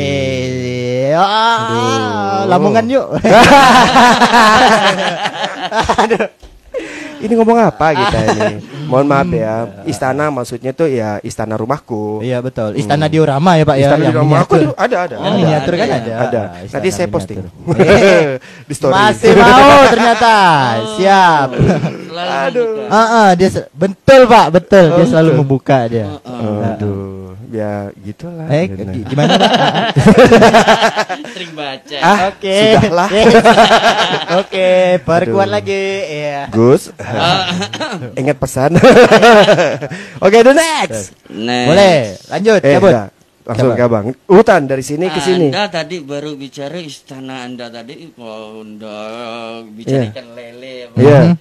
[1.12, 3.20] Ah, Lamongan yuk.
[7.16, 8.60] Ini ngomong apa kita ini?
[8.92, 9.54] Mohon maaf ya.
[9.90, 12.22] Istana maksudnya tuh ya istana rumahku.
[12.22, 12.78] Iya betul.
[12.78, 13.88] Istana diorama ya Pak ya.
[13.90, 14.70] Istana yang di rumahku miniatur.
[14.70, 15.16] tuh ada ada.
[15.16, 15.38] Yang ada.
[15.42, 15.98] miniatur kan ada.
[15.98, 16.14] ada.
[16.22, 16.42] Ada.
[16.44, 17.40] Ah, Nanti saya posting.
[18.70, 18.94] di story.
[18.94, 20.36] Masih mau ternyata.
[21.00, 21.48] Siap.
[21.56, 22.94] Selalu Aduh.
[22.94, 24.86] Ah, ah, dia betul Pak, betul.
[24.86, 25.40] Oh, dia selalu betul.
[25.42, 26.08] membuka dia.
[26.22, 26.94] Aduh,
[27.56, 28.48] ya gitulah.
[28.48, 29.08] Eh, Gitu.
[29.08, 29.52] gimana Pak?
[31.34, 31.98] Sering baca.
[31.98, 32.56] Ah, Oke.
[32.76, 33.10] sudahlah.
[34.38, 34.70] Oke,
[35.08, 35.86] perkuat lagi.
[36.06, 36.52] Iya.
[36.52, 36.92] Gus,
[38.20, 38.76] ingat pesan.
[40.20, 41.16] Oke, the next.
[41.28, 42.92] Nah, Boleh, lanjut, Eh, cabut.
[42.92, 43.10] enggak.
[43.46, 44.06] langsung ke abang.
[44.26, 45.54] Hutan dari sini ke sini.
[45.54, 48.98] Anda tadi baru bicara istana Anda tadi kalau Anda
[49.64, 50.12] bicara Iya.
[50.12, 50.76] ikan lele.
[50.92, 51.20] Iya.
[51.24, 51.36] Mhm.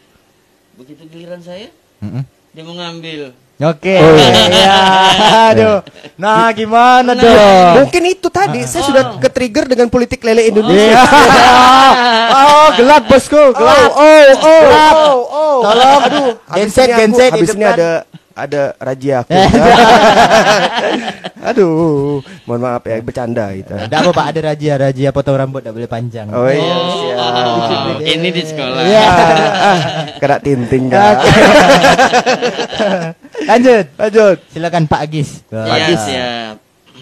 [0.75, 2.23] Begitu giliran saya, Mhm.
[2.53, 3.33] dia mau ngambil.
[3.55, 3.95] Oke.
[3.95, 4.33] Oh, iya.
[4.51, 4.77] Iya.
[5.49, 5.79] Aduh.
[6.15, 7.71] Nah, gimana dong?
[7.81, 10.51] Mungkin itu tadi saya sudah ke trigger dengan politik lele Iya.
[10.51, 10.99] Indonesia.
[12.35, 13.89] oh, gelap bosku, gelap.
[13.89, 14.95] Oh, oh, oh, Gelap.
[14.97, 15.57] oh, oh.
[15.63, 17.73] Tolong, aduh, genset, genset Habis ini depan.
[17.73, 17.91] ada
[18.35, 19.31] ada raja aku.
[21.45, 23.69] Aduh, mohon maaf ya, bercanda itu.
[23.69, 26.27] Tidak apa Pak, ada raja, raja potong rambut tidak boleh panjang.
[26.33, 28.01] Oh iya, Oh, siap.
[28.03, 28.81] ini di sekolah.
[28.83, 29.07] Iya.
[29.07, 29.79] Ah,
[30.17, 31.15] kena tinting kan.
[33.41, 33.87] Lanjut.
[33.95, 34.37] Lanjut.
[34.49, 35.29] Silakan Pak Agis.
[35.49, 36.57] Iya, siap.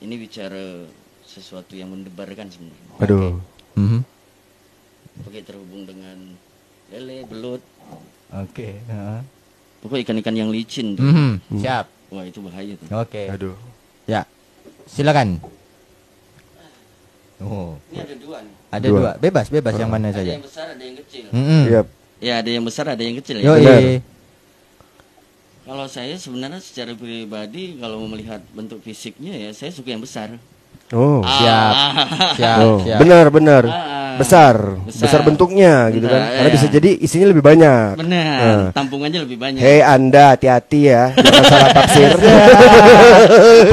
[0.00, 0.86] Ini bicara
[1.22, 2.86] sesuatu yang mendebarkan sebenarnya.
[2.98, 3.32] Aduh.
[3.74, 4.00] Mhm.
[5.22, 6.16] Oke, terhubung dengan
[6.86, 7.58] lele, belut,
[8.30, 8.78] Oke.
[8.78, 9.20] heeh.
[9.78, 11.02] pokok ikan-ikan yang licin tuh.
[11.02, 11.56] Mhm.
[11.56, 11.84] Siap.
[12.08, 12.86] Wah, itu bahaya tuh.
[12.92, 13.22] Oke.
[13.28, 13.56] Aduh.
[14.04, 14.22] Ya.
[14.86, 15.40] Silakan.
[17.36, 18.54] Oh, Ini ada dua nih.
[18.70, 18.96] ada Dua.
[18.96, 19.10] dua.
[19.18, 20.30] Bebas, bebas yang mana Ada saja.
[20.32, 21.24] yang besar, ada yang kecil.
[21.28, 21.60] Mhm.
[21.68, 21.80] Iya.
[22.16, 23.44] Ya, ada yang besar, ada yang kecil ya.
[23.44, 24.00] Yo, Benar.
[25.66, 30.38] Kalau saya sebenarnya secara pribadi kalau mau melihat bentuk fisiknya ya saya suka yang besar.
[30.94, 31.18] Oh.
[31.26, 31.74] Siap.
[31.74, 31.92] Ah.
[32.38, 32.98] Siap, Oh, siap.
[33.02, 33.62] benar benar.
[33.66, 34.14] Ah.
[34.16, 34.78] Besar.
[34.86, 35.02] Besar.
[35.10, 36.22] besar, bentuknya gitu kan.
[36.22, 36.54] Karena iya.
[36.54, 37.98] bisa jadi isinya lebih banyak.
[37.98, 38.66] Benar, Ah.
[38.70, 39.58] tampungannya lebih banyak.
[39.58, 42.10] Hei Anda hati-hati ya, jangan salah tafsir.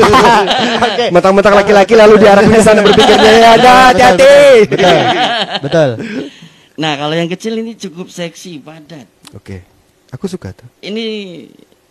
[1.15, 4.35] Mentang-mentang laki-laki lalu diarahkan ke sana berpikirnya ya Anda hati-hati.
[4.67, 4.99] Betul.
[5.61, 5.89] Betul.
[6.73, 9.05] Nah, kalau yang kecil ini cukup seksi, padat.
[9.37, 9.61] Oke,
[10.09, 10.65] aku suka tuh.
[10.81, 11.05] Ini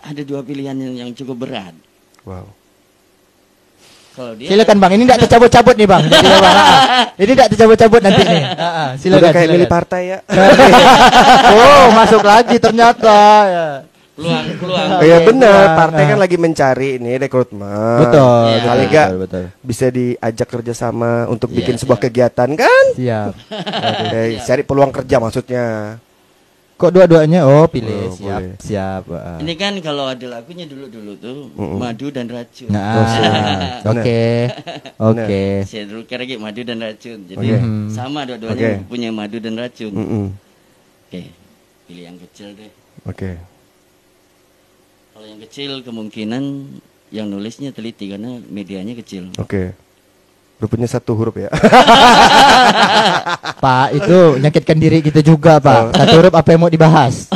[0.03, 1.75] ada dua pilihan yang, yang cukup berat.
[2.27, 2.51] Wow.
[4.12, 6.05] Kalau dia Silakan Bang, ini tidak tercabut-cabut nih Bang.
[6.05, 7.05] Jadi, Bang, ah.
[7.16, 8.42] Ini tidak tercabut-cabut nanti nih.
[8.53, 8.88] Ah, ah.
[8.99, 9.23] Silakan.
[9.23, 9.57] Udah kayak silakan.
[9.57, 10.18] milih partai ya.
[11.57, 13.18] oh, masuk lagi ternyata.
[13.49, 13.66] Ya.
[14.23, 15.77] Peluang peluang ya Oke, benar, Bang.
[15.77, 16.23] partai kan Ah.
[16.23, 17.99] lagi mencari ini rekrutmen.
[18.01, 18.23] Betul.
[18.23, 18.55] Iya.
[18.55, 19.45] betul, Kali nggak betul, betul.
[19.61, 22.05] bisa diajak kerjasama untuk bikin Iya, sebuah iya.
[22.05, 22.85] kegiatan kan?
[22.95, 23.33] Siap.
[24.15, 25.67] Eh, cari peluang kerja maksudnya.
[26.75, 27.45] Kok dua-duanya?
[27.45, 27.95] Oh, pilih.
[28.05, 28.59] Oh, siap, boleh.
[28.59, 29.03] siap.
[29.09, 29.39] ah.
[29.39, 32.67] Ini kan kalau ada lagunya dulu-dulu tuh madu dan racun.
[32.69, 33.35] Nah, Oh, siap.
[33.93, 34.23] oke.
[35.01, 35.45] Oke.
[35.63, 37.23] Saya dulu kira kayak madu dan racun.
[37.23, 37.59] Jadi Oke.
[37.89, 38.91] sama dua-duanya Oke.
[38.91, 39.95] punya madu dan racun.
[39.95, 40.27] Mm-mm.
[41.07, 41.23] Oke,
[41.87, 42.73] pilih yang kecil deh.
[43.05, 43.39] Oke.
[45.23, 46.43] Kalau yang kecil kemungkinan
[47.15, 49.31] yang nulisnya teliti karena medianya kecil.
[49.39, 49.71] Oke.
[50.59, 51.47] Rupanya satu huruf ya.
[53.63, 55.63] Pak, itu nyakitkan diri kita juga, Oh.
[55.63, 55.95] Pak.
[55.95, 57.31] Satu huruf apa yang mau dibahas?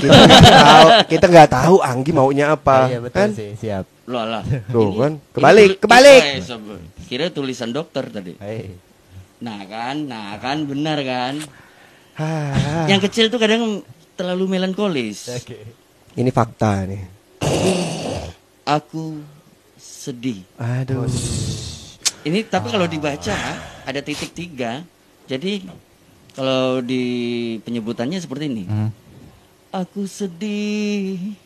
[1.14, 2.90] kita nggak tahu, tahu Anggi maunya apa.
[2.90, 3.30] Iya, betul kan?
[3.30, 3.86] sih, siap.
[4.10, 4.42] Loh lah.
[4.42, 6.22] Tuh Ini- kan, ini kebalik, tuli- kebalik.
[6.26, 8.34] eh, sob- Kira tulisan dokter tadi.
[8.42, 8.66] Hei.
[9.38, 11.38] Nah kan, nah kan benar kan.
[12.18, 13.78] Ah, Yang kecil tuh kadang
[14.18, 15.30] terlalu melankolis.
[16.18, 17.14] ini fakta nih.
[18.66, 19.22] Aku
[19.78, 20.42] sedih.
[20.58, 21.06] Aduh.
[22.26, 23.36] Ini tapi kalau dibaca
[23.86, 24.82] ada titik tiga.
[25.26, 25.62] Jadi
[26.34, 27.04] kalau di
[27.62, 28.64] penyebutannya seperti ini.
[28.66, 28.90] Hmm.
[29.70, 31.38] Aku sedih.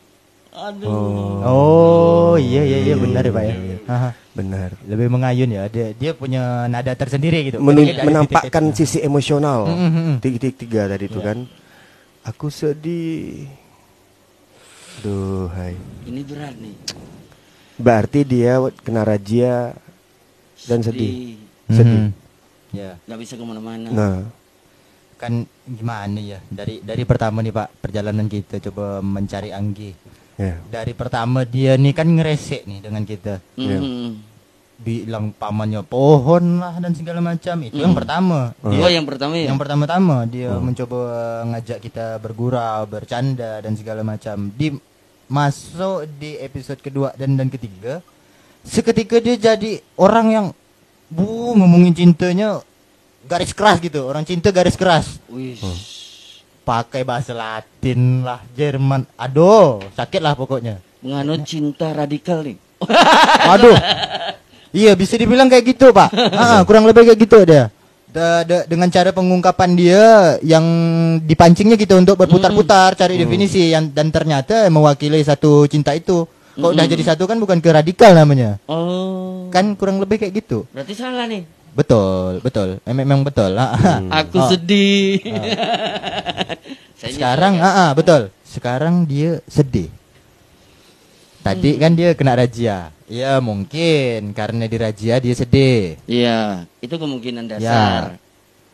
[0.50, 1.44] Aduh.
[1.44, 3.54] Oh, iya iya iya benar ya, Pak ya.
[3.86, 4.10] Haha.
[4.32, 4.68] Benar.
[4.82, 5.68] Lebih mengayun ya.
[5.68, 7.58] Dia dia punya nada tersendiri gitu.
[7.60, 8.88] Menun- ada menampakkan titik-titik.
[8.90, 9.68] sisi emosional.
[9.68, 10.16] Mm, mm, mm.
[10.24, 11.26] Titik tiga tadi itu Iya.
[11.28, 11.38] kan.
[12.24, 13.46] Aku sedih.
[15.00, 15.74] Duh, hai.
[16.04, 16.76] Ini berat nih.
[17.76, 19.72] Berarti dia kena razia
[20.68, 21.40] dan sedih.
[21.66, 22.12] Sedih.
[22.12, 22.12] Mhm.
[22.70, 23.00] Ya.
[23.02, 23.88] Gak bisa ke mana-mana.
[23.88, 24.18] Nah,
[25.16, 26.40] Kan gimana ya?
[26.48, 29.92] Dari dari pertama nih, Pak, perjalanan kita coba mencari Anggi.
[30.36, 30.56] ya.
[30.64, 33.36] Dari pertama dia nih kan ngeresek nih dengan kita.
[33.52, 33.78] Iya.
[33.78, 34.10] Mhm.
[34.80, 37.52] Bilang pamannya pohon lah dan segala macam.
[37.60, 38.56] Itu yang pertama.
[38.64, 39.52] Dia- Oh yang pertama ya.
[39.52, 41.00] Yang pertama-tama dia mencoba
[41.46, 44.48] ngajak kita bergurau, bercanda dan segala macam.
[44.48, 44.72] Di
[45.30, 48.02] masuk di episode kedua dan dan ketiga,
[48.66, 50.46] seketika dia jadi orang yang
[51.06, 52.58] bu ngomongin cintanya
[53.24, 54.02] garis keras gitu.
[54.10, 55.22] Orang cinta garis keras.
[55.30, 55.54] Wih.
[56.66, 59.06] Pakai bahasa Latin lah, Jerman.
[59.14, 60.82] Aduh, sakit lah pokoknya.
[61.00, 62.58] Menganut cinta radikal nih.
[63.48, 63.74] Aduh.
[64.70, 66.14] Iya, bisa dibilang kayak gitu, Pak.
[66.40, 67.74] Ah, kurang lebih kayak gitu dia.
[68.10, 70.02] Da- da- dengan cara pengungkapan dia
[70.42, 70.64] yang
[71.22, 76.26] dipancingnya gitu untuk berputar-putar cari definisi yang dan ternyata mewakili satu cinta itu.
[76.50, 78.58] Kok udah jadi satu kan bukan ke radikal namanya.
[78.66, 79.46] Oh.
[79.48, 80.66] Kan kurang lebih kayak gitu.
[80.74, 81.46] Berarti salah nih.
[81.70, 82.82] Betul, betul.
[82.82, 83.54] Eh, memang betul.
[83.54, 83.98] Ah, ah.
[84.26, 84.50] Aku Oh.
[84.50, 85.22] sedih.
[87.00, 88.22] Saya Sekarang, nyesel, ah, ah, betul.
[88.42, 89.88] Sekarang dia sedih.
[91.40, 92.88] Tadi kan dia kena razia.
[93.08, 95.96] Ya mungkin karena dirazia dia sedih.
[96.04, 97.50] Iya, itu kemungkinan Ya.
[97.50, 98.00] dasar.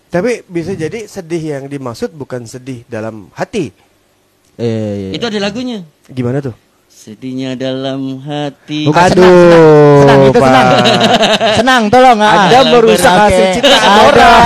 [0.07, 3.71] Tapi bisa jadi sedih yang dimaksud bukan sedih dalam hati.
[4.57, 5.83] Eh, Itu ada lagunya.
[6.07, 6.55] Gimana tuh?
[6.87, 8.83] Sedihnya dalam hati.
[8.83, 10.43] Bukan, Aduh, senang, senang, itu Pak.
[10.49, 10.69] senang.
[11.55, 12.19] senang, tolong.
[12.19, 12.35] ah.
[12.45, 13.21] Anda merusak Oke.
[13.31, 14.07] hasil Aduh.
[14.11, 14.43] orang.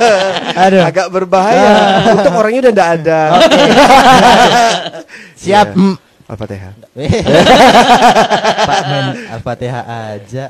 [0.66, 0.82] Aduh.
[0.82, 1.68] Agak berbahaya.
[2.16, 3.20] Untung orangnya udah enggak ada.
[5.42, 5.68] Siap.
[5.74, 6.05] Iya.
[6.26, 6.30] Mm.
[6.34, 6.72] Al-Fatihah.
[8.68, 10.44] Pak main Al-Fatihah aja.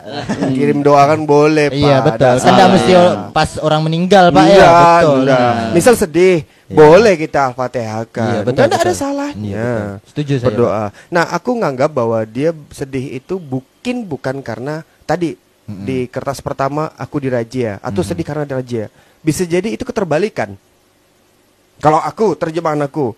[0.48, 1.76] Kirim doa kan boleh, Pak.
[1.76, 2.32] Iya betul.
[2.32, 2.74] Ada Kan nggak salah.
[2.74, 2.92] mesti
[3.30, 4.70] pas orang meninggal Pak Iya, ya.
[4.72, 5.16] Betul.
[5.22, 5.40] enggak.
[5.40, 5.72] Nah.
[5.72, 6.36] Misal sedih,
[6.66, 6.74] Iya.
[6.74, 8.26] boleh kita Al-Fatihahkan.
[8.26, 8.96] Iya, betul, Enggak ada betul.
[8.96, 9.46] salahnya.
[9.46, 10.08] Iya, betul.
[10.08, 10.84] Setuju saya, Berdoa.
[11.12, 15.36] Nah, aku nganggap bahwa dia sedih itu mungkin bukan karena tadi
[15.66, 18.86] di kertas pertama aku dirajia atau sedih karena dirajia.
[19.18, 20.54] Bisa jadi itu keterbalikan.
[21.76, 23.12] Kalau aku terjemahan aku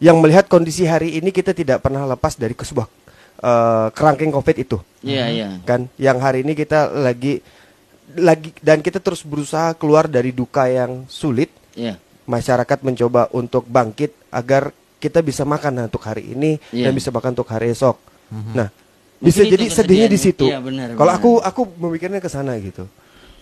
[0.00, 2.88] yang melihat kondisi hari ini kita tidak pernah lepas dari ke sebuah
[3.44, 4.78] eh, kerangkeng Covid itu.
[5.04, 5.48] Iya, iya.
[5.68, 5.86] kan?
[6.00, 7.44] Yang hari ini kita lagi
[8.18, 11.52] lagi dan kita terus berusaha keluar dari duka yang sulit.
[11.70, 11.94] Iya.
[12.30, 14.70] masyarakat mencoba untuk bangkit agar
[15.02, 16.90] kita bisa makan untuk hari ini Iya.
[16.90, 17.98] dan bisa makan untuk hari esok.
[18.54, 20.46] Nah Mungkin bisa itu jadi sedihnya di situ.
[20.46, 22.86] Iya, benar, kalau aku aku memikirnya ke sana gitu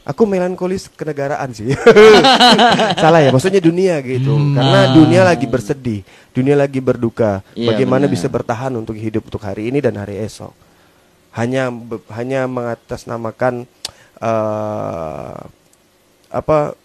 [0.08, 1.68] aku melankolis kenegaraan sih
[3.02, 6.00] salah ya maksudnya dunia gitu karena dunia lagi bersedih
[6.32, 8.14] dunia lagi berduka Iya, bagaimana benar.
[8.16, 10.50] bisa bertahan untuk hidup untuk hari ini dan hari esok
[11.36, 13.68] hanya be- hanya mengatasnamakan
[14.18, 15.38] eh
[16.28, 16.76] apa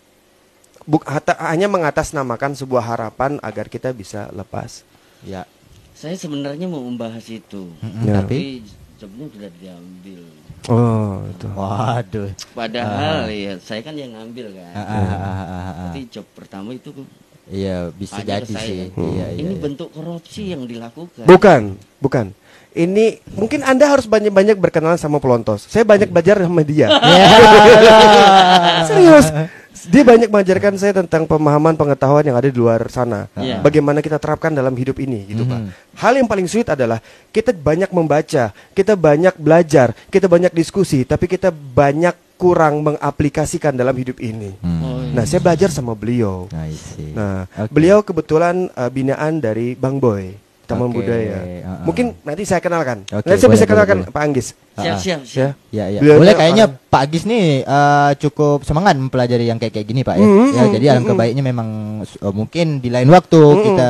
[0.84, 4.84] buk, hata- hanya mengatasnamakan sebuah harapan agar kita bisa lepas
[5.24, 5.48] Ya.
[5.94, 7.72] Saya sebenarnya mau membahas itu.
[8.04, 8.20] Ya.
[8.20, 10.22] Tapi Tapi jobnya sudah diambil.
[10.72, 12.30] oh itu waduh.
[12.56, 14.74] Padahal ya saya kan yang ngambil kan.
[14.74, 15.72] Ah, ah, ah, ah, ah, ah.
[15.92, 16.92] Tapi job pertama itu
[17.44, 18.64] Iya, bisa jadi saya.
[18.64, 18.88] sih.
[18.96, 19.44] Iya, iya.
[19.44, 19.60] Ini iya.
[19.60, 21.28] bentuk korupsi yang dilakukan.
[21.28, 22.32] bukan bukan
[22.74, 26.90] ini mungkin anda harus banyak-banyak berkenalan sama pelontos saya banyak belajar sama dia
[28.90, 29.30] serius
[29.88, 33.60] dia banyak mengajarkan saya tentang pemahaman pengetahuan yang ada di luar sana Iya.
[33.60, 37.90] bagaimana kita terapkan dalam hidup ini gitu pak hal yang paling sulit adalah kita banyak
[37.92, 44.52] membaca kita banyak belajar kita banyak diskusi tapi kita banyak kurang mengaplikasikan dalam hidup ini.
[44.60, 44.82] Hmm.
[44.84, 45.16] Oh, iya.
[45.16, 46.52] Nah, saya belajar sama beliau.
[46.52, 47.16] I see.
[47.16, 47.72] Nah, Oke.
[47.72, 51.38] beliau kebetulan uh, binaan dari Bang Boy, Taman Oke, Budaya.
[51.38, 51.84] uh-uh.
[51.84, 53.04] Mungkin nanti saya kenalkan.
[53.06, 54.12] Oke, nanti saya boleh, bisa boleh, kenalkan boleh.
[54.12, 54.48] Pak Anggis.
[54.48, 54.98] siap, Ah, ah.
[54.98, 55.28] siap, Ya.
[55.28, 55.52] siap.
[55.70, 56.00] Ya, ya.
[56.00, 60.02] Beliau- Boleh kayaknya orang- Pak Agis nih eh, cukup semangat mempelajari yang kayak kayak gini
[60.02, 60.24] Pak ya.
[60.24, 61.22] Mm, ya jadi mm, alangkah mm.
[61.22, 61.70] baiknya memang
[62.02, 63.90] eh, mungkin di lain waktu Mm, kita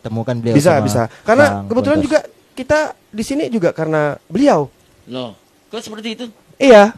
[0.00, 1.02] temukan beliau Bisa, sama bisa.
[1.22, 2.06] Karena Bang kebetulan Pontos.
[2.06, 2.18] juga
[2.52, 4.70] kita di sini juga karena beliau.
[5.06, 5.34] Loh,
[5.68, 6.24] kok seperti itu?
[6.56, 6.94] Iya.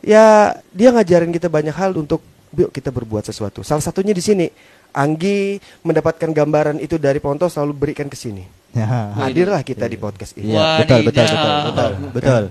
[0.00, 0.24] Ya,
[0.70, 2.18] dia ngajarin kita banyak hal untuk
[2.50, 3.60] yuk kita berbuat sesuatu.
[3.60, 4.48] Salah satunya di sini.
[4.90, 8.42] Anggi mendapatkan gambaran itu dari Pontos selalu berikan ke sini.
[8.70, 8.86] Ya.
[9.18, 10.54] Hadirlah kita di podcast ini.
[10.54, 12.42] Iya, betul, betul, betul, betul, betul.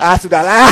[0.00, 0.68] ah, sudahlah.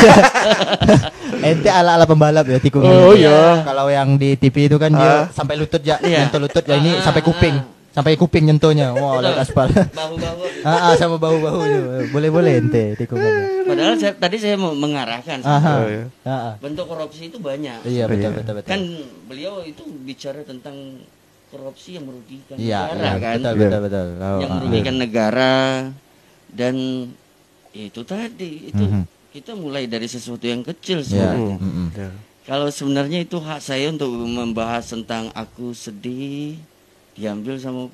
[1.47, 2.89] Ente ala ala pembalap ya tikungan.
[2.89, 3.61] Oh, iya.
[3.63, 5.23] Kalau yang di TV itu kan dia Ah.
[5.29, 6.25] sampai lutut ya, Iya.
[6.27, 7.76] nyentuh lutut ya ini sampai kuping.
[7.97, 8.93] Sampai kuping nyentuhnya.
[8.93, 9.73] Wah, lewat aspal.
[9.73, 10.43] Bahu-bahu.
[10.63, 11.81] ah, ah, sama bahu-bahu itu.
[12.13, 13.65] Boleh boleh ente tikungannya.
[13.65, 15.41] Padahal saya, tadi saya mau mengarahkan.
[15.41, 15.73] Aha.
[15.81, 16.05] Oh, iya.
[16.23, 16.55] Ah, ah.
[16.61, 17.81] Bentuk korupsi itu banyak.
[17.83, 18.37] Iya betul Iya.
[18.37, 18.69] betul betul.
[18.69, 18.81] Kan
[19.25, 21.01] beliau itu bicara tentang
[21.49, 23.37] korupsi yang merugikan Iya, negara iya, kan.
[23.41, 23.57] betul Iya.
[23.65, 24.07] betul betul.
[24.21, 25.55] Oh, yang ah, merugikan negara
[26.53, 26.75] dan
[27.73, 29.03] itu tadi itu Mhm.
[29.31, 31.09] kita mulai dari sesuatu yang kecil Iya.
[31.33, 31.57] sebenarnya.
[31.57, 31.89] mm-mm.
[31.97, 32.11] Ya.
[32.45, 36.55] Kalau sebenarnya itu hak saya untuk membahas tentang aku sedih
[37.17, 37.89] diambil sama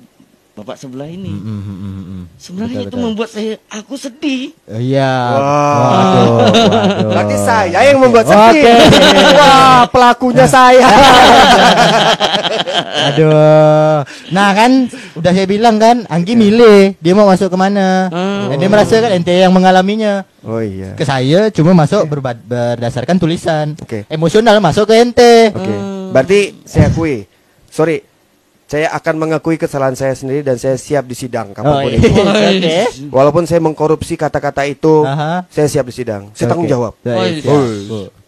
[0.52, 1.32] bapak sebelah ini.
[1.32, 2.22] Mm-mm, mm-mm, mm-mm.
[2.36, 3.04] Sebenarnya Betul, itu betul.
[3.08, 4.42] membuat saya aku sedih.
[4.68, 5.12] Iya.
[5.32, 5.40] Wah.
[5.40, 7.08] Waduh, waduh.
[7.08, 8.60] Berarti saya yang membuat sedih.
[8.60, 8.74] Oke.
[9.32, 10.84] Wah, pelakunya saya.
[13.08, 14.04] Aduh.
[14.30, 14.70] Nah kan
[15.16, 18.12] udah saya bilang kan, Anggi milih dia mau masuk ke mana.
[18.12, 18.52] Hmm.
[18.52, 20.28] Dan dia merasa kan ente yang mengalaminya.
[20.44, 20.92] Oh iya.
[20.98, 23.72] Ke saya cuma masuk berba- berdasarkan tulisan.
[23.80, 24.04] Oke.
[24.12, 25.48] Emosional masuk ke ente.
[25.54, 25.74] Oke.
[26.12, 27.24] Berarti saya akui.
[27.72, 28.11] Sorry.
[28.72, 31.98] Saya akan mengakui kesalahan saya sendiri dan saya siap disidang Oh, kapan pun iya.
[32.00, 32.08] itu.
[32.24, 32.78] Oke.
[33.12, 35.44] Walaupun saya mengkorupsi kata-kata itu, Aha.
[35.52, 36.32] saya siap disidang.
[36.32, 36.72] Saya tanggung Oke.
[36.72, 36.92] jawab.
[37.04, 37.52] Oh, iya.
[37.84, 38.21] Bu.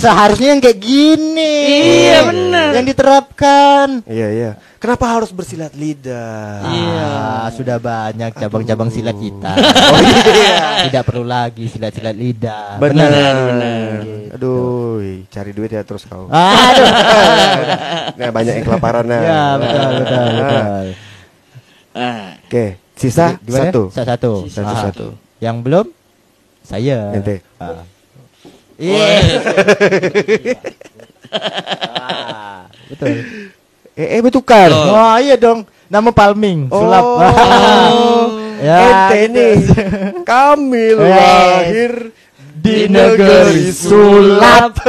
[0.00, 1.54] Seharusnya yang kayak gini.
[2.08, 2.70] Iya, benar.
[2.72, 3.86] Yang diterapkan.
[4.08, 4.50] Iya, iya.
[4.80, 6.64] Kenapa harus bersilat lidah?
[6.64, 7.04] Iya.
[7.44, 9.52] Ah, sudah banyak cabang-cabang silat kita.
[9.52, 10.88] Oh iya.
[10.88, 12.80] Tidak perlu lagi silat-silat lidah.
[12.80, 13.08] Benar.
[13.12, 14.00] benar.
[14.40, 16.32] Aduh, ih, cari duit ya terus kau.
[16.32, 16.88] Aduh.
[18.10, 19.16] Nah, banyak yang kelaparan nah.
[19.22, 20.86] ya, betul, betul, betul.
[21.96, 23.70] Ah, Oke, sisa Gimana?
[23.72, 23.82] satu.
[23.88, 24.04] Satu.
[24.04, 24.32] satu.
[24.44, 24.82] Sisa Ah.
[24.92, 25.06] satu.
[25.40, 25.86] Yang belum?
[26.60, 26.98] Saya.
[27.16, 27.40] Ente.
[27.56, 27.80] Ah.
[28.80, 29.06] Iya.
[32.88, 33.14] Betul.
[33.94, 34.72] Eh, eh bertukar.
[34.72, 34.96] Oh.
[34.96, 35.68] Wah, iya dong.
[35.90, 37.04] Nama palming, sulap.
[37.04, 37.20] Oh.
[38.66, 38.78] ya.
[38.80, 39.54] Ente nih.
[40.24, 40.96] Kami Eh.
[40.96, 41.92] lahir
[42.56, 44.74] di negeri sulap.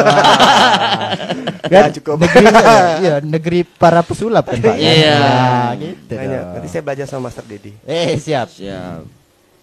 [1.72, 2.20] Ya, kan cukup.
[2.20, 2.46] negeri
[3.00, 4.76] iya, negeri para pesulap kan Pak.
[4.76, 5.16] Iya.
[5.24, 6.14] Nah, gitu.
[6.20, 6.52] Tanya, dong.
[6.60, 7.72] nanti saya belajar sama Master Dedi.
[7.88, 8.52] Eh, siap.
[8.52, 9.08] siap.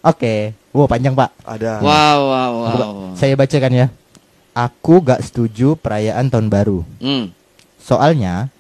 [0.01, 0.57] Oke.
[0.73, 1.37] Wow, panjang, Pak.
[1.45, 1.85] Ada.
[1.85, 2.93] Wow, wow, wow.
[3.13, 3.87] Saya bacakan ya.
[4.59, 6.83] Aku gak setuju perayaan tahun baru.
[6.99, 7.31] Hmm.
[7.79, 8.51] Soalnya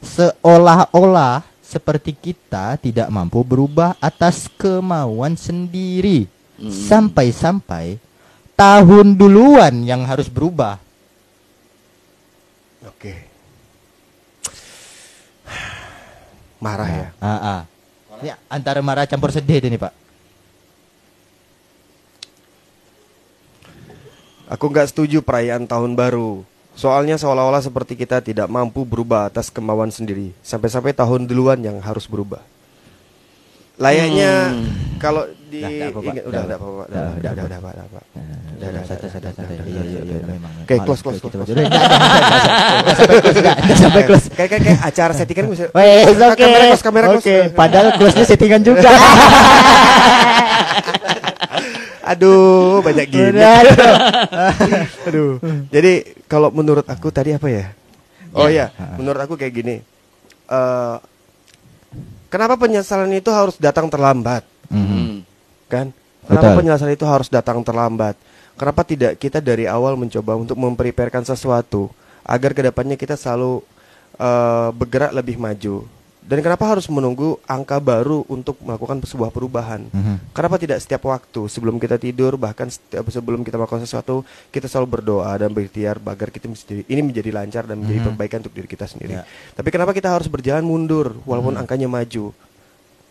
[0.00, 6.24] seolah-olah seperti kita tidak mampu berubah atas kemauan sendiri.
[6.56, 6.72] Hmm.
[6.72, 8.00] Sampai-sampai
[8.56, 10.80] tahun duluan yang harus berubah.
[12.88, 13.12] Oke.
[16.64, 17.08] Marah ya.
[17.20, 17.60] Ah, ah.
[18.24, 20.01] Ini antara marah campur sedih ini, Pak.
[24.50, 26.42] Aku nggak setuju perayaan tahun baru.
[26.72, 30.32] Soalnya seolah-olah seperti kita tidak mampu berubah atas kemauan sendiri.
[30.40, 32.40] Sampai-sampai tahun duluan yang harus berubah.
[33.76, 34.52] Layaknya
[35.00, 36.86] kalau di udah udah Pak.
[36.92, 37.72] Dah, Udah udah udah, Pak.
[37.72, 38.04] udah Pak.
[38.14, 38.68] udah.
[38.68, 39.56] Udah, santai, santai, santai.
[39.66, 40.52] Iya, iya, iya, memang.
[40.62, 41.50] Oke, close, close, kita close.
[41.50, 41.66] Udah,
[43.00, 44.26] sampai close, udah sampai close.
[44.30, 45.64] Kayak kayak kayak acara settingan bisa.
[45.74, 46.36] Wes, oke.
[46.38, 47.24] Kamera close, kamera close.
[47.26, 48.88] Oke, padahal close-nya settingan juga.
[52.02, 53.38] Aduh, banyak gini.
[55.06, 55.38] Aduh.
[55.70, 55.92] Jadi
[56.26, 57.70] kalau menurut aku tadi apa ya?
[58.32, 58.72] Oh Ya.
[58.74, 59.76] ya, menurut aku kayak gini.
[60.48, 60.96] Eh
[62.26, 64.42] kenapa penyesalan itu harus datang terlambat?
[64.72, 64.82] Mhm.
[64.88, 65.14] Hmm.
[65.70, 65.86] Kan?
[66.26, 66.58] Kenapa Betul.
[66.64, 68.14] penyesalan itu harus datang terlambat?
[68.58, 71.90] Kenapa tidak kita dari awal mencoba untuk mempreparekan sesuatu
[72.22, 73.62] agar ke depannya kita selalu
[74.18, 75.86] eh, bergerak lebih maju?
[76.22, 79.90] Dan kenapa harus menunggu angka baru untuk melakukan sebuah perubahan?
[79.90, 80.30] Mhm.
[80.30, 84.22] Kenapa tidak setiap waktu sebelum kita tidur bahkan setiap sebelum kita melakukan sesuatu
[84.54, 88.08] kita selalu berdoa dan berikhtiar agar kita menjadi- ini menjadi lancar dan menjadi Mhm.
[88.14, 89.18] perbaikan untuk diri kita sendiri.
[89.18, 89.26] Ya.
[89.58, 92.30] Tapi kenapa kita harus berjalan mundur walaupun angkanya maju?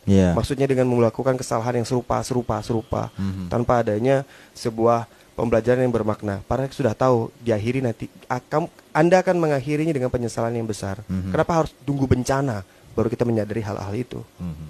[0.08, 0.32] Iya.
[0.34, 3.52] Maksudnya dengan melakukan kesalahan yang serupa, serupa, serupa Mhm.
[3.52, 4.24] tanpa adanya
[4.56, 5.06] sebuah
[5.36, 6.40] pembelajaran yang bermakna.
[6.48, 11.04] Padahal sudah tahu diakhiri nanti akan Anda akan mengakhirinya dengan penyesalan yang besar.
[11.08, 11.32] Mhm.
[11.32, 12.64] Kenapa harus tunggu bencana
[12.94, 14.20] baru kita menyadari hal-hal itu?
[14.40, 14.68] Mhm.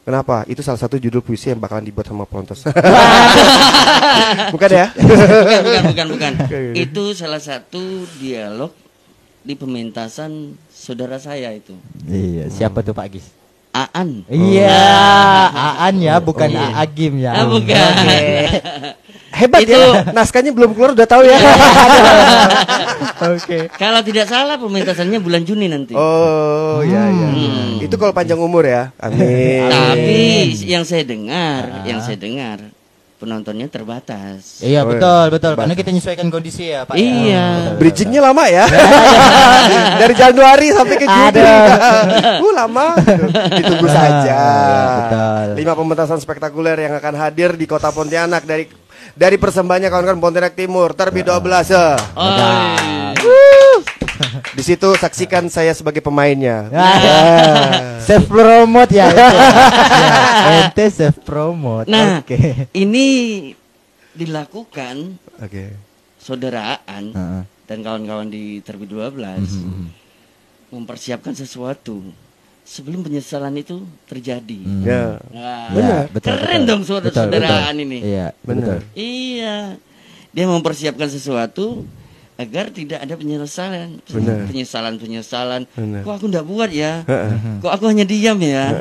[0.00, 0.42] Kenapa?
[0.48, 2.64] Itu salah satu judul puisi yang bakalan dibuat sama Pontos.
[4.54, 4.90] Bukan ya?
[4.96, 6.32] bukan, bukan, bukan, bukan.
[6.88, 8.72] Itu salah satu dialog
[9.40, 11.72] di pementasan saudara saya itu.
[12.04, 13.26] Iya, siapa tuh Pak Gis?
[13.70, 14.26] Aan.
[14.26, 14.82] Iya,
[15.78, 16.74] Aan ya, bukan Iya.
[16.74, 17.32] Agim ya.
[17.32, 17.92] Ah, bukan.
[19.30, 20.10] Hebat Itu- ya.
[20.10, 21.38] Naskahnya belum keluar udah tahu ya.
[23.36, 23.70] Oke.
[23.78, 25.94] Kalau tidak salah pementasannya bulan Juni nanti.
[25.94, 27.28] Oh, iya iya.
[27.30, 27.78] Hmm.
[27.78, 28.90] Itu kalau panjang umur ya.
[28.98, 29.70] Amin.
[29.70, 30.20] Tapi
[30.66, 32.79] yang saya dengar, yang saya dengar
[33.20, 34.64] penontonnya terbatas.
[34.64, 35.52] Iya, Oh, betul, betul.
[35.52, 36.96] Karena kita menyesuaikan kondisi ya, Pak.
[36.96, 37.04] ya.
[37.04, 37.46] Iya.
[37.52, 37.76] Betul.
[37.76, 38.64] Bridgingnya lama ya.
[40.00, 41.40] Dari Januari sampai ke Juni.
[42.48, 42.86] uh, lama.
[43.52, 44.40] Ditunggu Nah, saja.
[44.96, 45.46] betul.
[45.60, 48.64] Lima pementasan spektakuler yang akan hadir di Kota Pontianak dari
[49.12, 52.00] dari persembahannya kawan-kawan Pontianak Timur terbit 12 ya.
[52.16, 52.99] Oh,
[54.50, 56.68] Di situ saksikan saya sebagai pemainnya.
[56.70, 59.06] Ah, self promote ya.
[59.06, 59.18] itu.
[59.20, 60.14] Ya,
[60.64, 61.86] Ente self promote.
[61.86, 62.66] Nah, Oke.
[62.72, 63.06] ini
[64.10, 65.72] dilakukan Oke.
[66.16, 67.42] saudaraan Heeh.
[67.64, 69.86] dan kawan-kawan di Terbit 12 Mhm.
[70.70, 72.02] mempersiapkan sesuatu
[72.62, 74.60] sebelum penyesalan itu terjadi.
[74.60, 74.82] Hmm.
[74.82, 75.04] Ya.
[75.30, 75.90] Wah, Benar.
[76.06, 76.68] Ya, betul, Keren betul.
[76.68, 77.98] dong saudara-saudaraan Betul, ini.
[78.04, 78.78] Iya, Benar.
[78.92, 79.56] Iya,
[80.30, 81.82] dia mempersiapkan sesuatu
[82.40, 84.48] agar tidak ada penyesalan, Benar.
[84.48, 85.62] penyesalan, penyesalan.
[85.76, 86.00] Benar.
[86.08, 87.04] Kok aku ndak buat ya?
[87.60, 88.72] Kok aku hanya diam ya?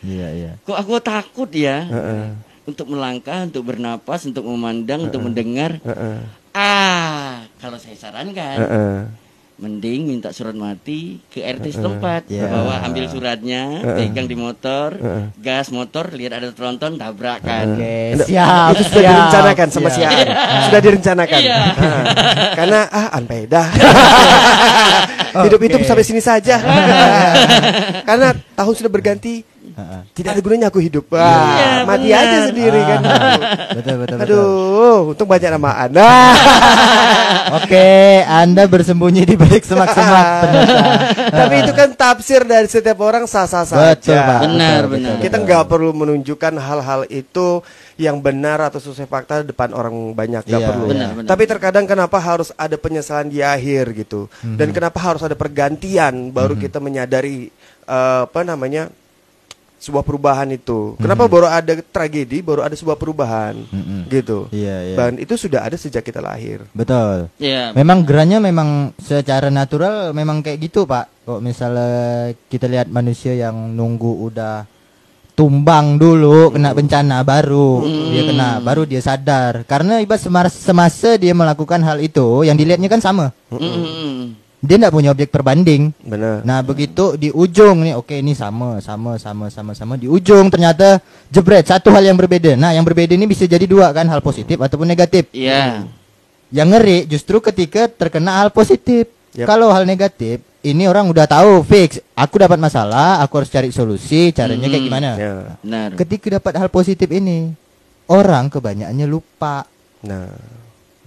[0.00, 0.52] Iya, iya.
[0.64, 1.84] Kok aku takut ya?
[1.92, 2.32] Heeh.
[2.64, 5.76] Untuk melangkah, untuk bernapas, untuk memandang, untuk mendengar.
[5.84, 6.24] Heeh.
[6.56, 8.96] Ah, kalau saya sarankan, Heeh.
[9.62, 12.50] Mending minta surat mati ke RT setempat, Iya.
[12.50, 14.98] bawa ambil suratnya, pegang di motor,
[15.38, 17.78] gas motor, lihat ada tronton, tabrakan.
[17.78, 18.74] Oke, Nggak, siap.
[18.74, 20.10] itu sudah siap, direncanakan sama si siap.
[20.10, 20.62] Aan.
[20.66, 21.38] Sudah direncanakan.
[21.38, 21.60] Iya.
[21.62, 22.04] Ah.
[22.58, 23.62] Karena ah anpeda.
[25.46, 25.86] Hidup itu Oke.
[25.86, 26.58] sampai sini saja.
[28.08, 29.46] Karena tahun sudah berganti,
[30.12, 31.08] Tidak ada gunanya aku hidup.
[31.08, 32.22] Wah, Iya, mati benar.
[32.22, 33.00] aja sendiri kan.
[33.72, 34.18] Betul, betul, betul.
[34.22, 36.10] Aduh, untung banyak nama Anda.
[37.58, 37.88] Oke,
[38.22, 40.26] Anda bersembunyi di balik semak-semak.
[41.28, 43.92] Tapi itu kan tafsir dari setiap orang sah-sah saja.
[43.92, 44.40] Betul, Pak.
[44.42, 45.14] Benar, Betul, benar.
[45.20, 47.60] Kita nggak perlu menunjukkan hal-hal itu
[47.96, 50.84] yang benar atau sesuai fakta depan orang banyak nggak Iya, perlu.
[50.88, 51.28] Benar, benar.
[51.28, 54.56] Tapi terkadang kenapa harus ada penyesalan di akhir gitu, Mhm.
[54.56, 57.52] dan kenapa harus ada pergantian baru kita menyadari
[57.82, 58.86] eh, apa namanya
[59.82, 60.94] sebuah perubahan itu.
[61.02, 64.06] Kenapa baru ada tragedi, baru ada sebuah perubahan Mhm.
[64.06, 64.46] gitu.
[64.54, 64.96] Iya, iya.
[64.96, 66.62] Dan itu sudah ada sejak kita lahir.
[66.70, 67.26] Betul.
[67.42, 67.74] Iya.
[67.74, 71.26] Memang gerannya memang secara natural memang kayak gitu, Pak.
[71.26, 74.70] Kok misalnya kita lihat manusia yang nunggu udah
[75.32, 77.80] tumbang dulu kena bencana baru
[78.12, 82.84] dia kena baru dia sadar karena ibarat semasa, semasa dia melakukan hal itu yang dilihatnya
[82.92, 84.36] kan sama Mm-mm.
[84.62, 86.46] Dia tidak punya objek perbanding Benar.
[86.46, 89.94] Nah begitu di ujung nih, oke ini sama, sama, sama, sama, sama.
[89.98, 92.54] Di ujung ternyata jebret satu hal yang berbeda.
[92.54, 95.26] Nah yang berbeda ini bisa jadi dua kan, hal positif ataupun negatif.
[95.34, 95.90] Iya.
[96.54, 99.10] Yang ngeri justru ketika terkena hal positif.
[99.32, 99.48] Yap.
[99.48, 102.04] Kalau hal negatif, ini orang udah tahu fix.
[102.12, 104.28] Aku dapat masalah, aku harus cari solusi.
[104.28, 104.88] Caranya kayak Mm-mm.
[104.92, 105.10] gimana?
[105.16, 105.34] Ya.
[105.64, 105.88] Benar.
[105.96, 107.56] Ketika dapat hal positif ini,
[108.12, 109.64] orang kebanyakannya lupa
[110.02, 110.26] Nah,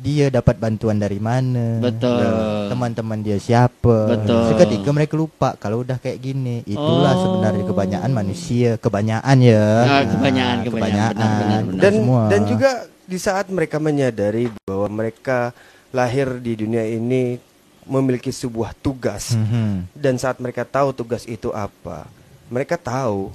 [0.05, 1.81] dia dapat bantuan dari mana.
[1.81, 2.21] Betul.
[2.69, 4.05] teman-teman dia siapa.
[4.05, 4.53] Betul.
[4.53, 6.61] Seketika mereka lupa kalau udah kayak gini.
[6.63, 7.21] Itulah Oh.
[7.25, 9.65] sebenarnya kebanyakan manusia, kebanyakan ya.
[9.81, 11.15] Ah, kebanyakan, kebanyakan.
[11.15, 11.81] Benar, benar, benar.
[11.81, 12.21] dan semua.
[12.29, 12.69] dan juga
[13.05, 15.53] di saat mereka menyadari bahwa mereka
[15.89, 17.37] lahir di dunia ini
[17.85, 19.93] memiliki sebuah tugas Mhm.
[19.93, 22.09] dan saat mereka tahu tugas itu apa,
[22.49, 23.29] mereka tahu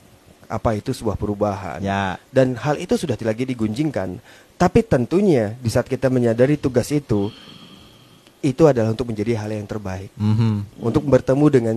[0.51, 1.79] apa itu sebuah perubahan.
[1.79, 2.19] Ya.
[2.35, 4.19] Dan hal itu sudah lagi digunjingkan.
[4.61, 7.33] Tapi tentunya di saat kita menyadari tugas itu
[8.41, 10.85] itu adalah untuk menjadi hal yang terbaik, Mhm.
[10.85, 11.77] untuk bertemu dengan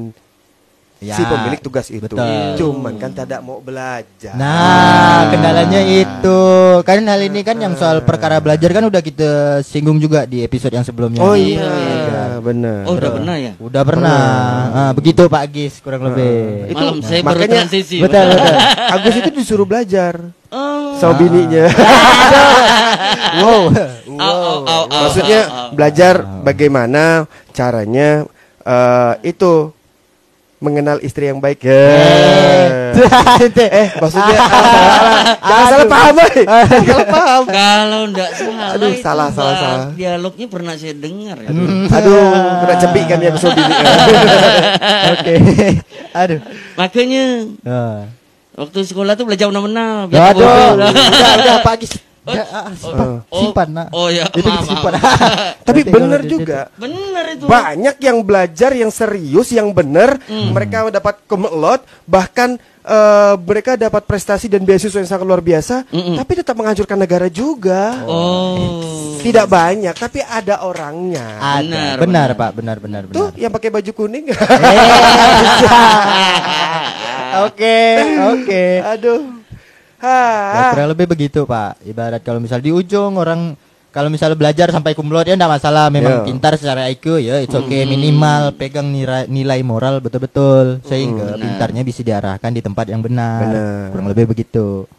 [0.99, 1.99] Ya, si pemilik tugas itu.
[1.99, 2.55] betul.
[2.55, 4.31] Cuman kan tidak mau belajar.
[4.39, 6.39] Nah, kendalanya itu.
[6.79, 9.31] Kan hal ini kan yang soal perkara belajar kan udah kita
[9.63, 11.19] singgung juga di episode yang sebelumnya.
[11.19, 12.02] Oh iya, iya.
[12.43, 12.83] Benar.
[12.85, 13.51] Oh, udah pernah ya?
[13.57, 14.19] Udah pernah.
[14.69, 16.69] Ah, begitu Pak Gis kurang lebih.
[16.69, 17.97] Itu Malam saya baru makanya- transisi.
[17.97, 18.55] Betul, betul.
[18.91, 20.13] Agus itu disuruh belajar
[20.51, 20.93] Oh.
[20.99, 21.65] sama bininya.
[23.41, 23.63] wow.
[24.13, 25.41] Au, au, au, au, Maksudnya
[25.73, 28.29] belajar bagaimana caranya
[28.61, 29.73] eh, itu
[30.63, 31.75] mengenal istri yang baik ya.
[32.95, 36.15] eh, maksudnya ah, salah, jangan salah paham.
[36.15, 37.41] Jangan salah paham.
[37.51, 39.85] Kalau enggak salah Aduh, itu salah, salah, salah.
[39.91, 41.49] Dialognya pernah saya dengar ya.
[41.91, 42.19] Aduh,
[42.63, 43.73] kena cebik kan ya besok bini.
[45.19, 45.35] Oke.
[46.15, 46.39] Aduh.
[46.79, 47.23] Makanya
[47.67, 48.07] Ah.
[48.55, 50.07] waktu sekolah tuh belajar menang-menang.
[50.07, 50.47] Aduh.
[50.79, 50.89] Udah,
[51.43, 52.12] udah Pak Gis.
[52.23, 53.87] Ya, ah, simpan, oh, simpan, nah.
[53.91, 54.91] oh ya, Itu maaf, disimpan.
[54.95, 55.19] maaf.
[55.67, 55.91] Tapi di-
[56.31, 56.71] juga.
[56.79, 57.43] Bener itu.
[57.43, 60.55] Banyak yang belajar yang serius, yang benar, Hmm.
[60.55, 66.19] mereka dapat kumelot, bahkan eh, mereka dapat prestasi dan beasiswa yang sangat luar biasa, Mm-mm.
[66.19, 68.03] tapi tetap menghancurkan negara juga.
[68.03, 69.15] Oh.
[69.19, 71.23] Tidak banyak, tapi ada orangnya.
[71.39, 71.63] Ada.
[71.63, 72.29] Benar, Benar, benar.
[72.35, 73.15] Pak, benar benar benar.
[73.15, 74.31] Tuh yang pakai baju kuning.
[77.33, 77.81] Oke,
[78.29, 78.63] oke.
[78.93, 79.42] Aduh.
[80.03, 81.79] Ya, kurang lebih begitu, Pak.
[81.81, 83.55] Ibarat kalau misal di ujung orang
[83.93, 86.25] kalau misalnya belajar sampai kumlot ya enggak masalah, memang Ya.
[86.25, 92.01] pintar secara IQ ya it's okay minimal pegang nilai, nilai moral betul-betul sehingga pintarnya bisa
[92.01, 93.39] diarahkan di tempat yang benar.
[93.45, 93.83] Benar.
[93.93, 94.89] Kurang lebih begitu.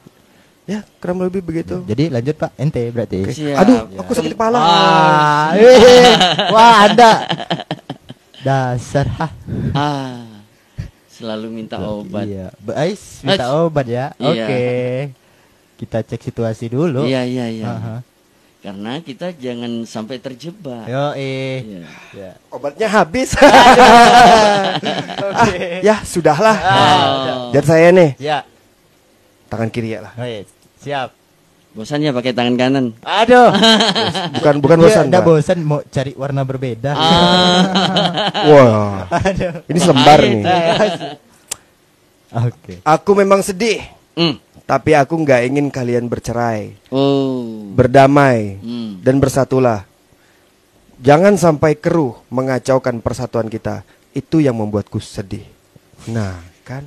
[0.65, 1.83] Ya, kurang lebih begitu.
[1.85, 3.19] Jadi lanjut Pak, ente berarti.
[3.35, 3.59] Siap.
[3.67, 4.57] Aduh, aku sakit kepala.
[4.63, 6.15] Wah, eh,
[6.49, 7.13] wah Anda
[8.47, 9.05] dasar.
[9.75, 10.34] Ah.
[11.25, 12.29] Selalu minta obat.
[12.29, 13.65] Iya, Bais minta Ach.
[13.65, 14.13] obat ya.
[14.21, 14.45] Iya.
[14.45, 14.65] Oke.
[15.81, 17.09] Kita cek situasi dulu.
[17.09, 17.65] Iya, iya, iya.
[17.65, 17.97] Aha.
[18.61, 20.85] Karena kita jangan sampai terjebak.
[20.85, 21.65] Yo eh.
[21.65, 21.89] Iya.
[22.13, 22.31] Ya.
[22.53, 23.33] Obatnya habis.
[25.89, 26.57] ya, sudahlah.
[26.61, 27.49] Oh.
[27.57, 28.45] Dan saya nih, Ya.
[29.49, 30.13] tangan kiri ya lah.
[30.21, 30.45] Oke,
[30.85, 31.09] siap.
[31.75, 32.87] Bosan ya pakai tangan kanan.
[33.03, 33.51] Aduh.
[34.39, 35.11] Bukan bukan bosan.
[35.11, 36.95] udah bosan mau cari warna berbeda.
[36.95, 37.63] Ah.
[38.55, 39.11] Wah.
[39.67, 40.43] Ini selembar nih.
[42.31, 42.79] Oke.
[42.83, 43.83] Aku memang sedih,
[44.15, 44.39] Hmm.
[44.63, 47.67] tapi aku nggak ingin kalian bercerai, Oh.
[47.75, 49.03] berdamai, Hmm.
[49.03, 49.83] dan bersatulah.
[51.03, 53.83] Jangan sampai keruh mengacaukan persatuan kita.
[54.15, 55.43] Itu yang membuatku sedih.
[56.07, 56.87] Nah, kan?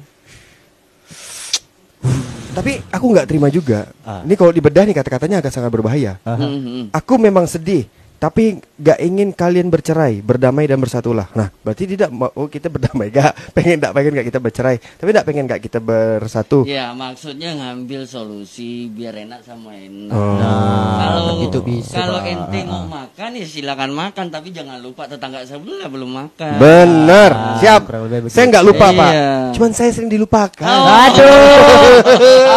[2.57, 3.85] Tapi aku nggak terima juga.
[4.01, 4.25] Ah.
[4.25, 6.17] Ini kalau dibedah nih kata-katanya agak sangat berbahaya.
[6.25, 6.45] Aha.
[6.89, 7.85] Aku memang sedih,
[8.17, 11.25] tapi gak ingin kalian bercerai, berdamai dan bersatulah.
[11.33, 13.33] Nah, berarti tidak mau oh, kita berdamai gak?
[13.57, 16.61] Pengen gak pengen gak kita bercerai, tapi gak pengen gak kita bersatu.
[16.69, 20.13] Ya maksudnya ngambil solusi biar enak sama enak.
[20.13, 20.37] Oh.
[20.37, 21.97] Nah, kalau begitu bisa.
[21.97, 26.51] kalau ente mau makan ya silakan makan tapi jangan lupa tetangga sebelah belum makan.
[26.61, 27.89] Bener, Ah, siap.
[28.29, 28.99] Saya nggak lupa Iya.
[29.01, 29.11] pak,
[29.57, 30.65] cuman saya sering dilupakan.
[30.69, 30.85] Oh.
[30.85, 32.01] Aduh.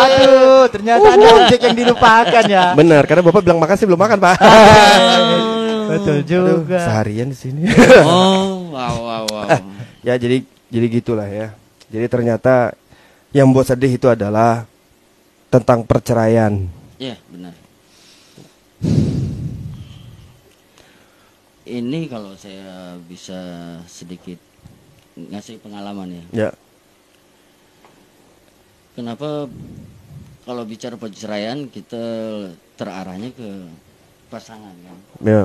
[0.05, 2.77] Aduh, ternyata ada objek yang dilupakan ya.
[2.77, 4.37] Bener, karena bapak bilang makan sih belum makan pak.
[5.97, 6.27] Betul Aduh,
[6.63, 6.79] juga.
[6.79, 7.63] seharian di sini.
[8.07, 9.49] Oh, wow wow wow.
[10.07, 11.55] ya jadi jadi gitulah ya.
[11.91, 12.75] Jadi ternyata
[13.35, 14.67] yang buat sedih itu adalah
[15.51, 16.71] tentang perceraian.
[17.03, 17.55] Ya benar.
[21.67, 23.39] Ini kalau saya bisa
[23.87, 24.39] sedikit
[25.15, 26.25] ngasih pengalaman ya.
[26.35, 26.51] Ya,
[29.01, 29.47] Kenapa
[30.43, 32.03] kalau bicara perceraian kita
[32.75, 33.49] terarahnya ke
[34.29, 35.43] pasangan kan, ya.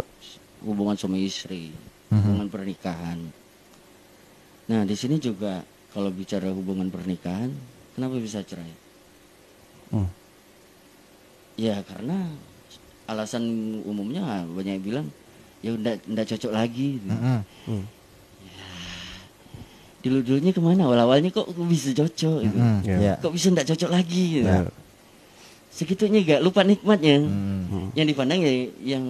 [0.66, 1.70] Hubungan suami istri,
[2.10, 2.18] Mhm.
[2.18, 3.20] hubungan pernikahan.
[4.66, 5.62] Nah di sini juga
[5.94, 7.54] kalau bicara hubungan pernikahan,
[7.94, 8.74] kenapa bisa cerai?
[9.94, 10.10] Hmm.
[11.56, 12.34] Ya karena
[13.06, 13.46] alasan
[13.86, 15.08] umumnya banyak yang bilang
[15.62, 16.98] ya udah ndak cocok lagi.
[17.00, 17.08] gitu.
[17.14, 17.82] Mm-mm.
[20.06, 20.86] Dulu dulunya ke mana?
[20.86, 22.58] Awal awalnya kok bisa cocok gitu.
[22.58, 22.78] Mm-mm.
[22.86, 22.98] Ya.
[22.98, 23.14] Ya.
[23.18, 24.42] Kok bisa ndak cocok lagi?
[24.42, 24.50] Gitu.
[24.50, 24.70] Ya.
[25.74, 27.26] Segitunya gak lupa nikmatnya.
[27.26, 27.92] Mm.
[27.98, 28.52] Yang dipandang ya
[28.96, 29.04] yang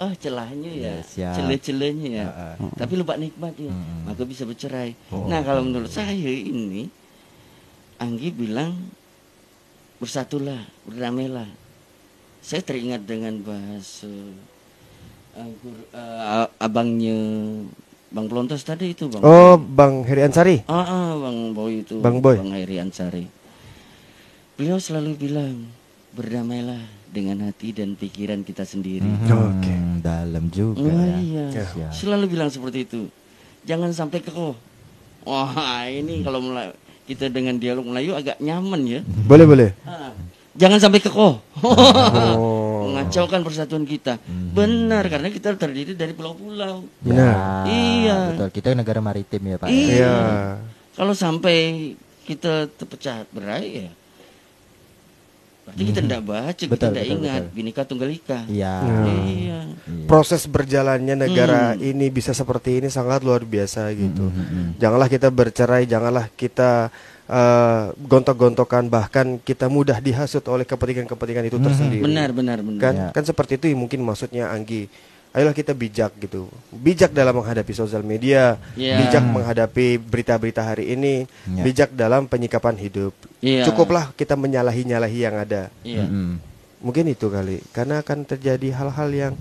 [0.00, 1.34] ah celahnya ya, Ya, siap.
[1.36, 2.26] celah-celahnya ya.
[2.32, 4.08] Ah, Tapi lupa nikmatnya, Mm-mm.
[4.08, 4.96] maka bisa bercerai.
[5.12, 5.28] Oh.
[5.28, 6.88] Nah kalau menurut saya ini,
[8.00, 8.88] Anggi bilang
[10.00, 11.44] bersatulah, berdamailah.
[12.40, 14.08] Saya teringat dengan bahasa
[15.36, 15.52] uh,
[15.92, 17.20] uh, abangnya
[18.08, 19.20] Bang Pelontos tadi itu Bang.
[19.20, 20.64] Oh, Bang Heri Ansari.
[20.64, 22.00] Ah, ah, Bang Boy itu.
[22.00, 22.40] Bang Boy.
[22.40, 23.28] Bang Heri Ansari.
[24.56, 25.68] Beliau selalu bilang
[26.16, 26.80] berdamailah
[27.10, 29.04] dengan hati dan pikiran kita sendiri.
[29.04, 29.28] Mhm.
[29.28, 29.74] Oke.
[30.00, 31.18] Dalam juga Oh ya.
[31.18, 31.64] iya, Ya.
[31.66, 31.90] Siap.
[31.92, 33.10] selalu bilang seperti itu.
[33.62, 34.54] Jangan sampai kekoh.
[35.22, 35.52] Wah
[35.84, 36.72] ini kalau Mela-
[37.04, 39.00] kita dengan dialog Melayu agak nyaman ya.
[39.04, 39.70] Boleh boleh.
[39.82, 40.14] Ah,
[40.52, 41.38] Jangan sampai kekoh.
[41.62, 42.82] Oh.
[42.86, 44.18] Mengacaukan persatuan kita.
[44.50, 46.82] Benar karena kita terdiri dari pulau-pulau.
[46.98, 47.66] Benar.
[47.66, 48.18] Iya.
[48.34, 48.48] Betul.
[48.52, 49.68] Kita negara maritim ya, Pak.
[49.68, 49.86] Iya.
[49.90, 50.14] Iya.
[50.92, 51.56] Kalau sampai
[52.24, 53.90] kita terpecah berai ya.
[55.70, 57.54] Berarti kita tidak baca, kita Betul, tidak betul, ingat betul.
[57.54, 58.40] Bhinneka Tunggal Ika.
[58.46, 58.74] Iya.
[58.82, 59.14] Iya.
[59.24, 59.58] Iya.
[60.04, 61.82] Proses berjalannya negara Hmm.
[61.86, 64.26] ini bisa seperti ini sangat luar biasa gitu.
[64.26, 64.68] Mm, mm, mm.
[64.76, 66.90] Janganlah kita bercerai, janganlah kita
[67.30, 72.02] eh, gontok-gontokan bahkan kita mudah dihasut oleh kepentingan-kepentingan itu tersendiri.
[72.02, 72.82] Benar, benar, benar.
[72.82, 73.08] Kan Ya.
[73.14, 74.90] kan seperti itu mungkin maksudnya Anggi.
[75.30, 76.50] Ayolah kita bijak gitu.
[76.68, 78.98] Bijak dalam menghadapi sosial media, Ya.
[78.98, 81.62] bijak menghadapi berita-berita hari ini, Ya.
[81.62, 83.14] bijak dalam penyikapan hidup.
[83.38, 83.62] Iya.
[83.62, 85.70] Cukuplah kita menyalahi-nyalahi yang ada.
[85.80, 86.02] Iya.
[86.02, 86.34] Mm, mm.
[86.82, 87.62] Mungkin itu kali.
[87.70, 89.32] Karena akan terjadi hal-hal yang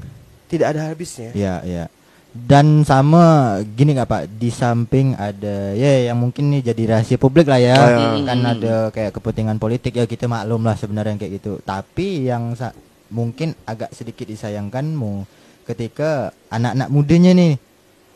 [0.46, 1.34] tidak ada habisnya.
[1.34, 1.86] Iya, iya.
[2.30, 7.50] Dan sama gini nggak Pak, di samping ada ya yang mungkin nih jadi rahasia publik
[7.50, 7.74] lah ya.
[7.74, 8.22] Ah, ya.
[8.22, 8.54] Kan Hmm.
[8.54, 11.58] ada kayak kepentingan politik ya kita maklum lah sebenarnya kayak gitu.
[11.60, 12.78] Tapi yang sa-
[13.10, 15.26] mungkin agak sedikit disayangkanmu
[15.70, 17.54] ketika anak-anak mudanya nih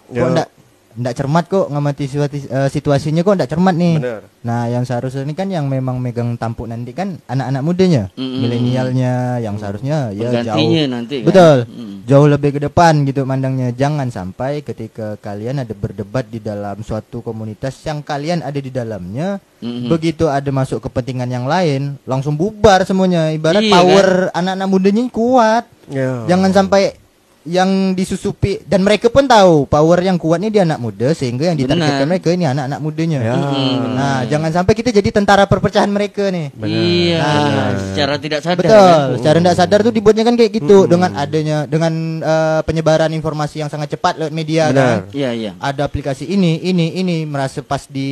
[0.09, 0.33] kok Ya.
[0.33, 0.47] ndak
[0.93, 3.97] ndak cermat kok ngamati situasi- eh, situasinya kok ndak cermat nih.
[3.97, 4.21] Bener.
[4.45, 8.45] Nah, yang seharusnya ini kan yang memang megang tampuk nanti kan anak-anak mudanya, Mm-mm.
[8.45, 11.27] milenialnya yang seharusnya ya jauh nanti kan.
[11.33, 11.57] Betul.
[11.65, 11.95] Mm.
[12.05, 13.73] Jauh lebih ke depan gitu mandangnya.
[13.73, 19.41] Jangan sampai ketika kalian ada berdebat di dalam suatu komunitas yang kalian ada di dalamnya,
[19.65, 19.89] Mm-mm.
[19.89, 23.33] begitu ada masuk kepentingan yang lain, langsung bubar semuanya.
[23.33, 25.65] Ibarat Iya, power anak-anak mudanya ini kuat.
[25.89, 26.21] Ya.
[26.29, 27.01] Jangan sampai
[27.43, 31.59] yang disusupi dan mereka pun tahu power yang kuat ini di anak muda sehingga yang
[31.59, 32.11] ditargetkan Benar.
[32.15, 33.19] mereka ini anak-anak mudanya.
[33.19, 33.33] Ya.
[33.35, 33.75] Mm-mm.
[33.99, 36.55] Nah, jangan sampai kita jadi tentara perpecahan mereka nih.
[36.63, 37.69] Iya, Nah.
[37.91, 38.63] secara tidak sadar.
[38.63, 38.71] Betul.
[38.79, 38.99] kan?
[39.19, 43.67] Secara tidak sadar tuh dibuatnya kan kayak gitu dengan adanya dengan eh, penyebaran informasi yang
[43.67, 44.79] sangat cepat lewat media Benar.
[44.79, 44.97] kan.
[45.11, 45.51] Iya, iya.
[45.59, 48.09] Ada aplikasi ini, ini, ini merasa pas di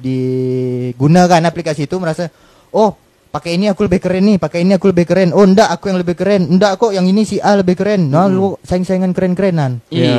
[0.00, 2.30] digunakan aplikasi itu merasa
[2.72, 2.94] oh
[3.30, 5.30] pakai ini aku lebih keren nih, pakai ini aku lebih keren.
[5.30, 6.46] Oh enggak aku yang lebih keren.
[6.46, 8.10] Enggak kok yang ini si A lebih keren.
[8.10, 9.78] Nah lu saing-saingan keren-kerenan.
[9.88, 10.18] Iya.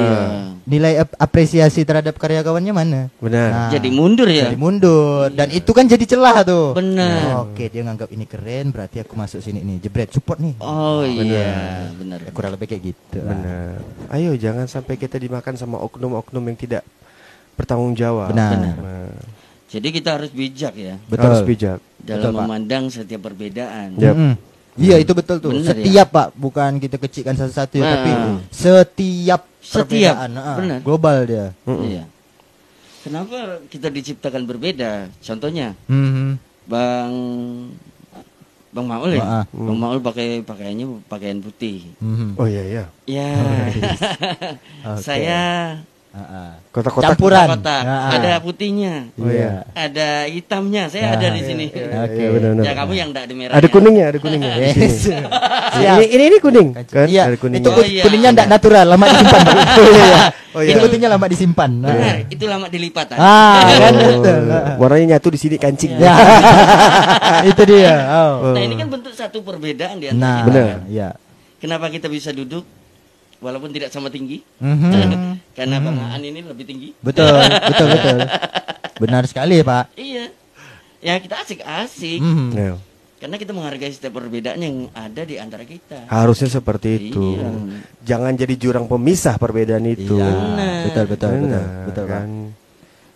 [0.63, 3.01] Nilai ap- apresiasi terhadap karya kawannya mana?
[3.17, 3.49] Benar.
[3.49, 4.47] Nah, Jadi mundur ya.
[4.47, 6.71] jadi mundur dan itu kan jadi celah tuh.
[6.71, 7.43] Benar.
[7.43, 9.83] Oke, dia nganggap ini keren, berarti aku masuk sini nih.
[9.83, 10.55] Jebret support nih.
[10.61, 12.23] Oh iya, benar.
[12.23, 13.19] Ya, kurang lebih kayak gitu.
[13.19, 13.35] lah.
[13.35, 13.73] Benar.
[14.09, 16.83] Ayo jangan sampai kita dimakan sama oknum-oknum yang tidak
[17.53, 18.31] bertanggung jawab.
[18.31, 18.55] Benar.
[18.55, 19.11] Nah,
[19.71, 21.23] Jadi kita harus bijak ya Betul.
[21.25, 21.79] Harus bijak.
[21.97, 22.41] dalam Betul, Pak.
[22.43, 23.95] memandang setiap perbedaan.
[23.95, 24.13] Yap.
[24.13, 24.33] Mm-mm.
[24.73, 25.51] Iya itu betul tuh.
[25.51, 25.69] Benar, ya?
[25.75, 27.91] setiap pak, bukan kita kecilkan satu-satu ya, Nah.
[27.93, 28.11] tapi
[28.49, 30.79] setiap Setiap, perbedaan, ah, benar.
[30.79, 31.47] global dia.
[31.65, 32.03] Iya.
[33.01, 35.11] Kenapa kita diciptakan berbeda?
[35.19, 36.39] Contohnya, Mhm.
[36.65, 37.13] Bang
[38.71, 39.19] Bang Maul ya.
[39.19, 39.45] Ah, ah.
[39.51, 41.91] Bang Maul pakai pakaiannya pakaian putih.
[41.99, 42.39] Mhm.
[42.39, 42.83] Oh iya iya.
[43.19, 43.27] Ya.
[43.35, 43.81] Oke.
[45.03, 45.90] Saya Ah, ah.
[46.71, 47.15] Kotak-kotak.
[47.15, 47.47] Campuran.
[47.55, 49.63] kotak, Ah, ada putihnya, Oh iya.
[49.71, 50.87] ada hitamnya.
[50.87, 51.65] Saya Ah, ada di sini.
[51.67, 52.15] Iya, Oke.
[52.15, 52.63] iya, benar-benar.
[52.63, 53.55] Ya kamu yang enggak ada merahnya.
[53.55, 54.51] Ada kuningnya, ada kuningnya.
[54.61, 55.07] Yes.
[55.73, 57.07] Ini, ini ini kuning kan?
[57.07, 57.63] Iya, Ada kuningnya.
[57.63, 58.03] itu Oh, iya.
[58.03, 59.41] kuningnya enggak natural, lama disimpan.
[59.47, 60.19] Oh iya.
[60.51, 60.71] Oh iya.
[60.71, 61.71] Itu putihnya lama disimpan.
[61.73, 61.89] Nah.
[61.89, 63.07] Benar, itu lama dilipat.
[63.11, 63.19] ah.
[63.19, 64.39] Ah, kan Oh, betul.
[64.77, 65.95] warnanya nyatu di sini kancing.
[65.95, 66.11] Ya.
[67.43, 67.95] itu dia.
[68.37, 68.51] Oh.
[68.51, 70.47] Nah, ini kan bentuk satu perbedaan di antara Nah, kita.
[70.49, 70.75] Benar.
[70.87, 71.09] Iya.
[71.57, 72.67] Kenapa kita bisa duduk
[73.41, 74.45] walaupun tidak sama tinggi?
[74.61, 75.41] Mhm.
[75.57, 76.93] Karena Bang Aan ini lebih tinggi.
[77.01, 77.27] Betul,
[77.73, 78.17] betul, betul.
[79.01, 79.97] Benar sekali, Pak.
[79.97, 80.29] Iya.
[81.01, 82.21] Ya kita asik-asik.
[82.21, 82.47] Mhm.
[82.53, 82.77] Ya.
[83.21, 86.09] Karena kita menghargai setiap perbedaan yang ada di antara kita.
[86.09, 87.37] Harusnya seperti itu.
[87.37, 87.49] Iya.
[88.01, 90.17] Jangan jadi jurang pemisah perbedaan itu.
[90.17, 90.81] Iya, Benar.
[90.85, 92.13] betul, betul, betul, Benar, betul, Pak.
[92.17, 92.29] kan?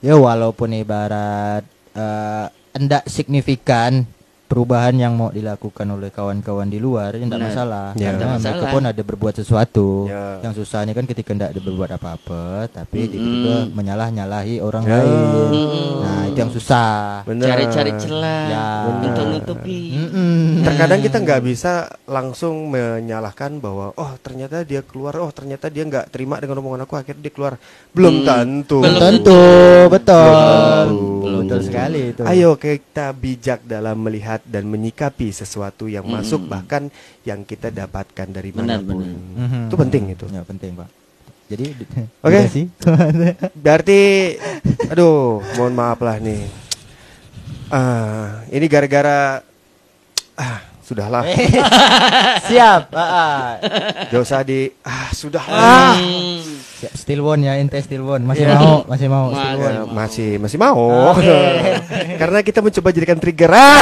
[0.01, 1.63] Ya walaupun ibarat
[1.95, 4.05] eh enggak signifikan
[4.55, 7.51] perubahan yang mau dilakukan oleh kawan-kawan di luar ya enggak Benar.
[7.51, 7.87] masalah.
[7.93, 8.07] Ya.
[8.07, 8.71] Karena Nggak mereka masalah.
[8.71, 9.87] pun ada berbuat sesuatu.
[10.07, 10.39] Ya.
[10.39, 13.11] Yang susahnya kan ketika enggak ada berbuat apa-apa tapi Mm-mm.
[13.11, 14.95] tiba-tiba menyalah-nyalahi orang Ya.
[14.95, 15.19] lain.
[15.99, 16.95] Nah, itu yang susah.
[17.27, 18.67] Cari-cari celah Ya.
[18.87, 19.81] untuk nutupi.
[19.93, 20.63] Mm-mm.
[20.63, 21.73] Terkadang kita nggak bisa
[22.05, 26.95] langsung menyalahkan bahwa oh ternyata dia keluar, oh ternyata dia nggak terima dengan omongan aku
[26.95, 27.59] akhirnya dia keluar.
[27.91, 28.79] Belum Hmm, tentu.
[28.79, 29.41] belum Tentu,
[29.89, 30.87] betul.
[30.87, 31.14] Belum
[31.55, 31.71] Betul tentu.
[31.71, 32.21] sekali itu.
[32.21, 36.13] Ayo kita bijak dalam melihat dan menyikapi sesuatu yang Mm.
[36.13, 36.91] masuk bahkan
[37.21, 38.95] yang kita dapatkan dari Benar, mana pun.
[38.97, 39.17] benar.
[39.39, 39.61] Mhm.
[39.65, 40.25] Itu penting itu.
[40.27, 40.89] Ya, penting, Pak.
[41.45, 41.65] Jadi
[42.19, 42.35] Oke.
[42.35, 42.65] udah sih.
[43.63, 44.01] Berarti,
[44.87, 46.41] aduh, mohon maaf lah nih.
[47.67, 49.41] Ah, ini gara-gara
[50.35, 51.25] ah sudahlah,
[52.47, 52.81] Siap.
[52.91, 53.45] Ah, ah.
[54.07, 55.97] gak usah di ah sudahlah.
[55.97, 56.41] Hmm.
[56.75, 56.91] Siap.
[56.93, 58.19] Still one ya, ente still one.
[58.21, 61.15] Masih mau, masih mau Mas- Ya, masih masih mau
[62.21, 63.79] karena kita mencoba jadikan trigger ah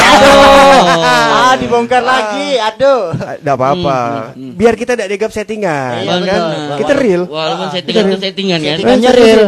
[1.43, 2.57] Ah, dibongkar lagi.
[2.59, 3.13] Aduh.
[3.13, 3.99] tidak apa-apa
[4.33, 6.77] Hmm, biar kita tidak dianggap settingan Iya, kan betul.
[6.79, 8.69] kita real Walaupun Ah, settingan itu settingan kan.
[8.73, 9.41] Settingannya real.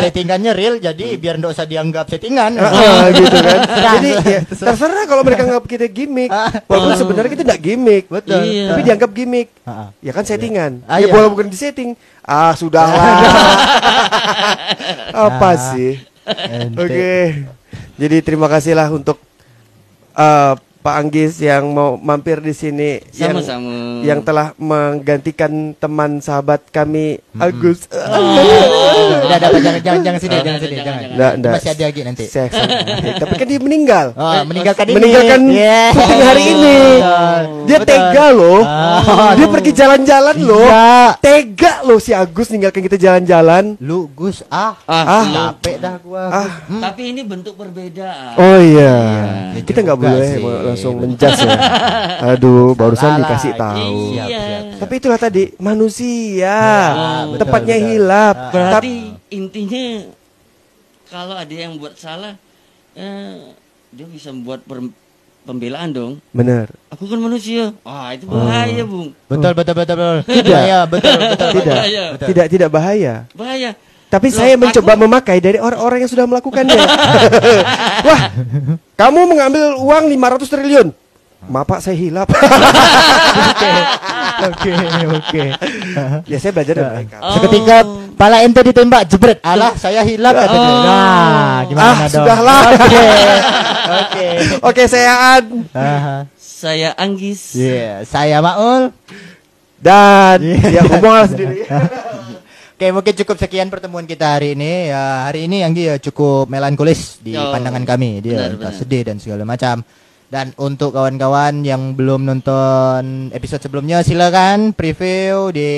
[0.00, 2.52] Settingannya real, jadi biar nggak usah dianggap settingan.
[2.56, 6.30] Ah, gitu kan jadi ya, terserah kalau mereka nganggap kita gimmick
[6.64, 8.40] walaupun sebenarnya kita tidak gimmick Betul.
[8.42, 8.64] Iya.
[8.68, 9.88] tapi dianggap gimmick Ah, ah.
[9.98, 11.12] ya kan settingan Ah, ya iya.
[11.12, 11.90] walaupun bukan di setting
[12.28, 13.00] ah sudahlah
[15.26, 15.56] apa Nah.
[15.72, 15.92] sih.
[16.76, 17.48] Oke.
[17.96, 19.16] Jadi terima kasihlah untuk
[20.12, 24.00] uh, Pak Anggis yang mau mampir di sini yang Sama-sama.
[24.00, 27.90] yang telah menggantikan teman sahabat kami Agus.
[27.90, 28.06] Udah,
[29.28, 31.00] udah, Pak, jangan, jangan, jangan sini, Oh, jangan sini, jangan, jangan.
[31.00, 31.14] jangan.
[31.14, 31.54] Nggak, nggak.
[31.54, 32.24] Masih ada lagi nanti.
[32.26, 32.50] Saya-
[33.18, 34.06] Tapi kan dia meninggal.
[34.12, 34.94] Oh, meninggalkan ini.
[34.94, 35.88] meninggalkan Yeah.
[35.92, 36.78] syuting hari ini.
[36.78, 37.42] Betul.
[37.64, 37.88] Dia Betul.
[37.90, 38.60] tega loh.
[38.60, 39.32] Ah.
[39.34, 40.64] Dia pergi jalan-jalan loh.
[40.64, 40.96] Iya.
[41.18, 43.64] Tega loh si Agus ninggalkan kita jalan-jalan.
[43.78, 45.24] Lu Gus ah, Ah, Ah.
[45.52, 46.24] capek dah gua.
[46.28, 46.50] Ah.
[46.64, 46.80] Hmm.
[46.80, 48.34] Tapi ini bentuk perbedaan.
[48.34, 48.94] Oh iya.
[49.52, 50.30] Iya, Kita nggak juga boleh.
[50.78, 51.50] Langsung menjas ya.
[52.30, 53.60] Aduh, barusan Salah dikasih lagi.
[53.60, 53.98] tahu.
[54.08, 54.24] Iya.
[54.24, 54.62] Siap, siap.
[54.78, 56.58] Tapi itulah tadi manusia,
[57.26, 57.86] betul, tepatnya betul.
[57.90, 58.36] hilap.
[58.38, 58.50] Ah.
[58.50, 58.92] Berarti Tapi
[59.28, 59.84] intinya
[61.08, 62.38] kalau ada yang buat salah,
[62.94, 63.34] eh,
[63.90, 64.94] dia bisa membuat per-
[65.42, 66.12] pembelaan dong.
[66.30, 66.68] Benar.
[66.88, 67.72] Aku kan manusia.
[67.80, 69.16] Ah, itu bahaya, Bung.
[69.26, 70.16] Betul betul betul betul.
[70.28, 71.50] Tidak ya betul betul.
[71.56, 71.74] Tidak.
[71.74, 72.04] Bahaya.
[72.20, 73.14] Tidak tidak bahaya.
[73.32, 73.70] Bahaya.
[74.08, 76.76] Tapi Loh, saya mencoba aku- memakai dari orang-orang yang sudah melakukannya.
[78.08, 78.20] Wah,
[78.94, 80.88] kamu mengambil uang 500 triliun.
[81.44, 82.26] Maaf Pak, saya hilap.
[84.38, 84.70] Oke
[85.10, 85.42] oke.
[86.24, 87.18] ya saya belajar dari mereka.
[87.18, 87.34] Oh.
[87.34, 87.76] Seketika
[88.14, 89.42] pala ente ditembak jebret.
[89.42, 90.46] Alah saya hilap dia.
[90.46, 90.62] Oh.
[90.78, 92.22] Nah, gimana Ah, dong?
[92.22, 92.60] sudahlah.
[92.70, 93.02] Oke.
[93.88, 94.26] Oke.
[94.62, 95.44] Oke, saya An
[95.74, 96.16] Aha.
[96.38, 97.54] Saya Anggis.
[97.54, 98.94] Iya, saya Maul.
[99.78, 100.70] dan Iya.
[100.70, 101.66] ya ngomong sendiri.
[102.78, 104.94] Oke, mungkin cukup sekian pertemuan kita hari ini.
[104.94, 108.22] Ya, hari ini Anggi ya cukup melankolis di Oh, pandangan kami.
[108.22, 108.74] Dia benar, benar.
[108.78, 109.82] sedih dan segala macam.
[110.30, 115.72] Dan untuk kawan-kawan yang belum nonton episode sebelumnya, silakan preview di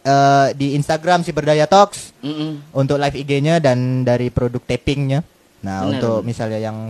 [0.00, 2.72] eh, di Instagram si Berdaya Talks Mm-mm.
[2.72, 5.20] untuk live IG-nya dan dari produk tapingnya.
[5.60, 6.28] Nah, Benar, untuk benar.
[6.32, 6.88] misalnya yang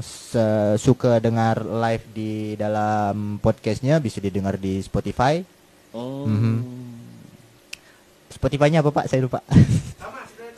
[0.78, 5.42] suka dengar live di dalam podcastnya bisa didengar di Spotify.
[5.90, 6.22] Oh.
[6.22, 6.83] Mhm.
[8.44, 9.08] Spotify-nya apa Pak?
[9.08, 9.40] Saya lupa.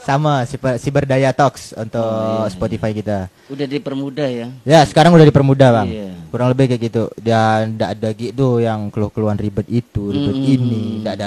[0.06, 0.42] Sama,
[0.78, 2.50] si Berdaya Talks untuk Oh, iya.
[2.50, 3.26] Spotify kita.
[3.46, 4.46] Udah dipermudah ya.
[4.62, 5.88] Ya, sekarang udah dipermudah, Bang.
[5.90, 6.14] Iya.
[6.30, 7.10] Kurang lebih kayak gitu.
[7.18, 10.54] Dan enggak ada gitu yang keluh-keluhan ribet itu, ribet Mm-mm.
[10.54, 11.24] ini, enggak ada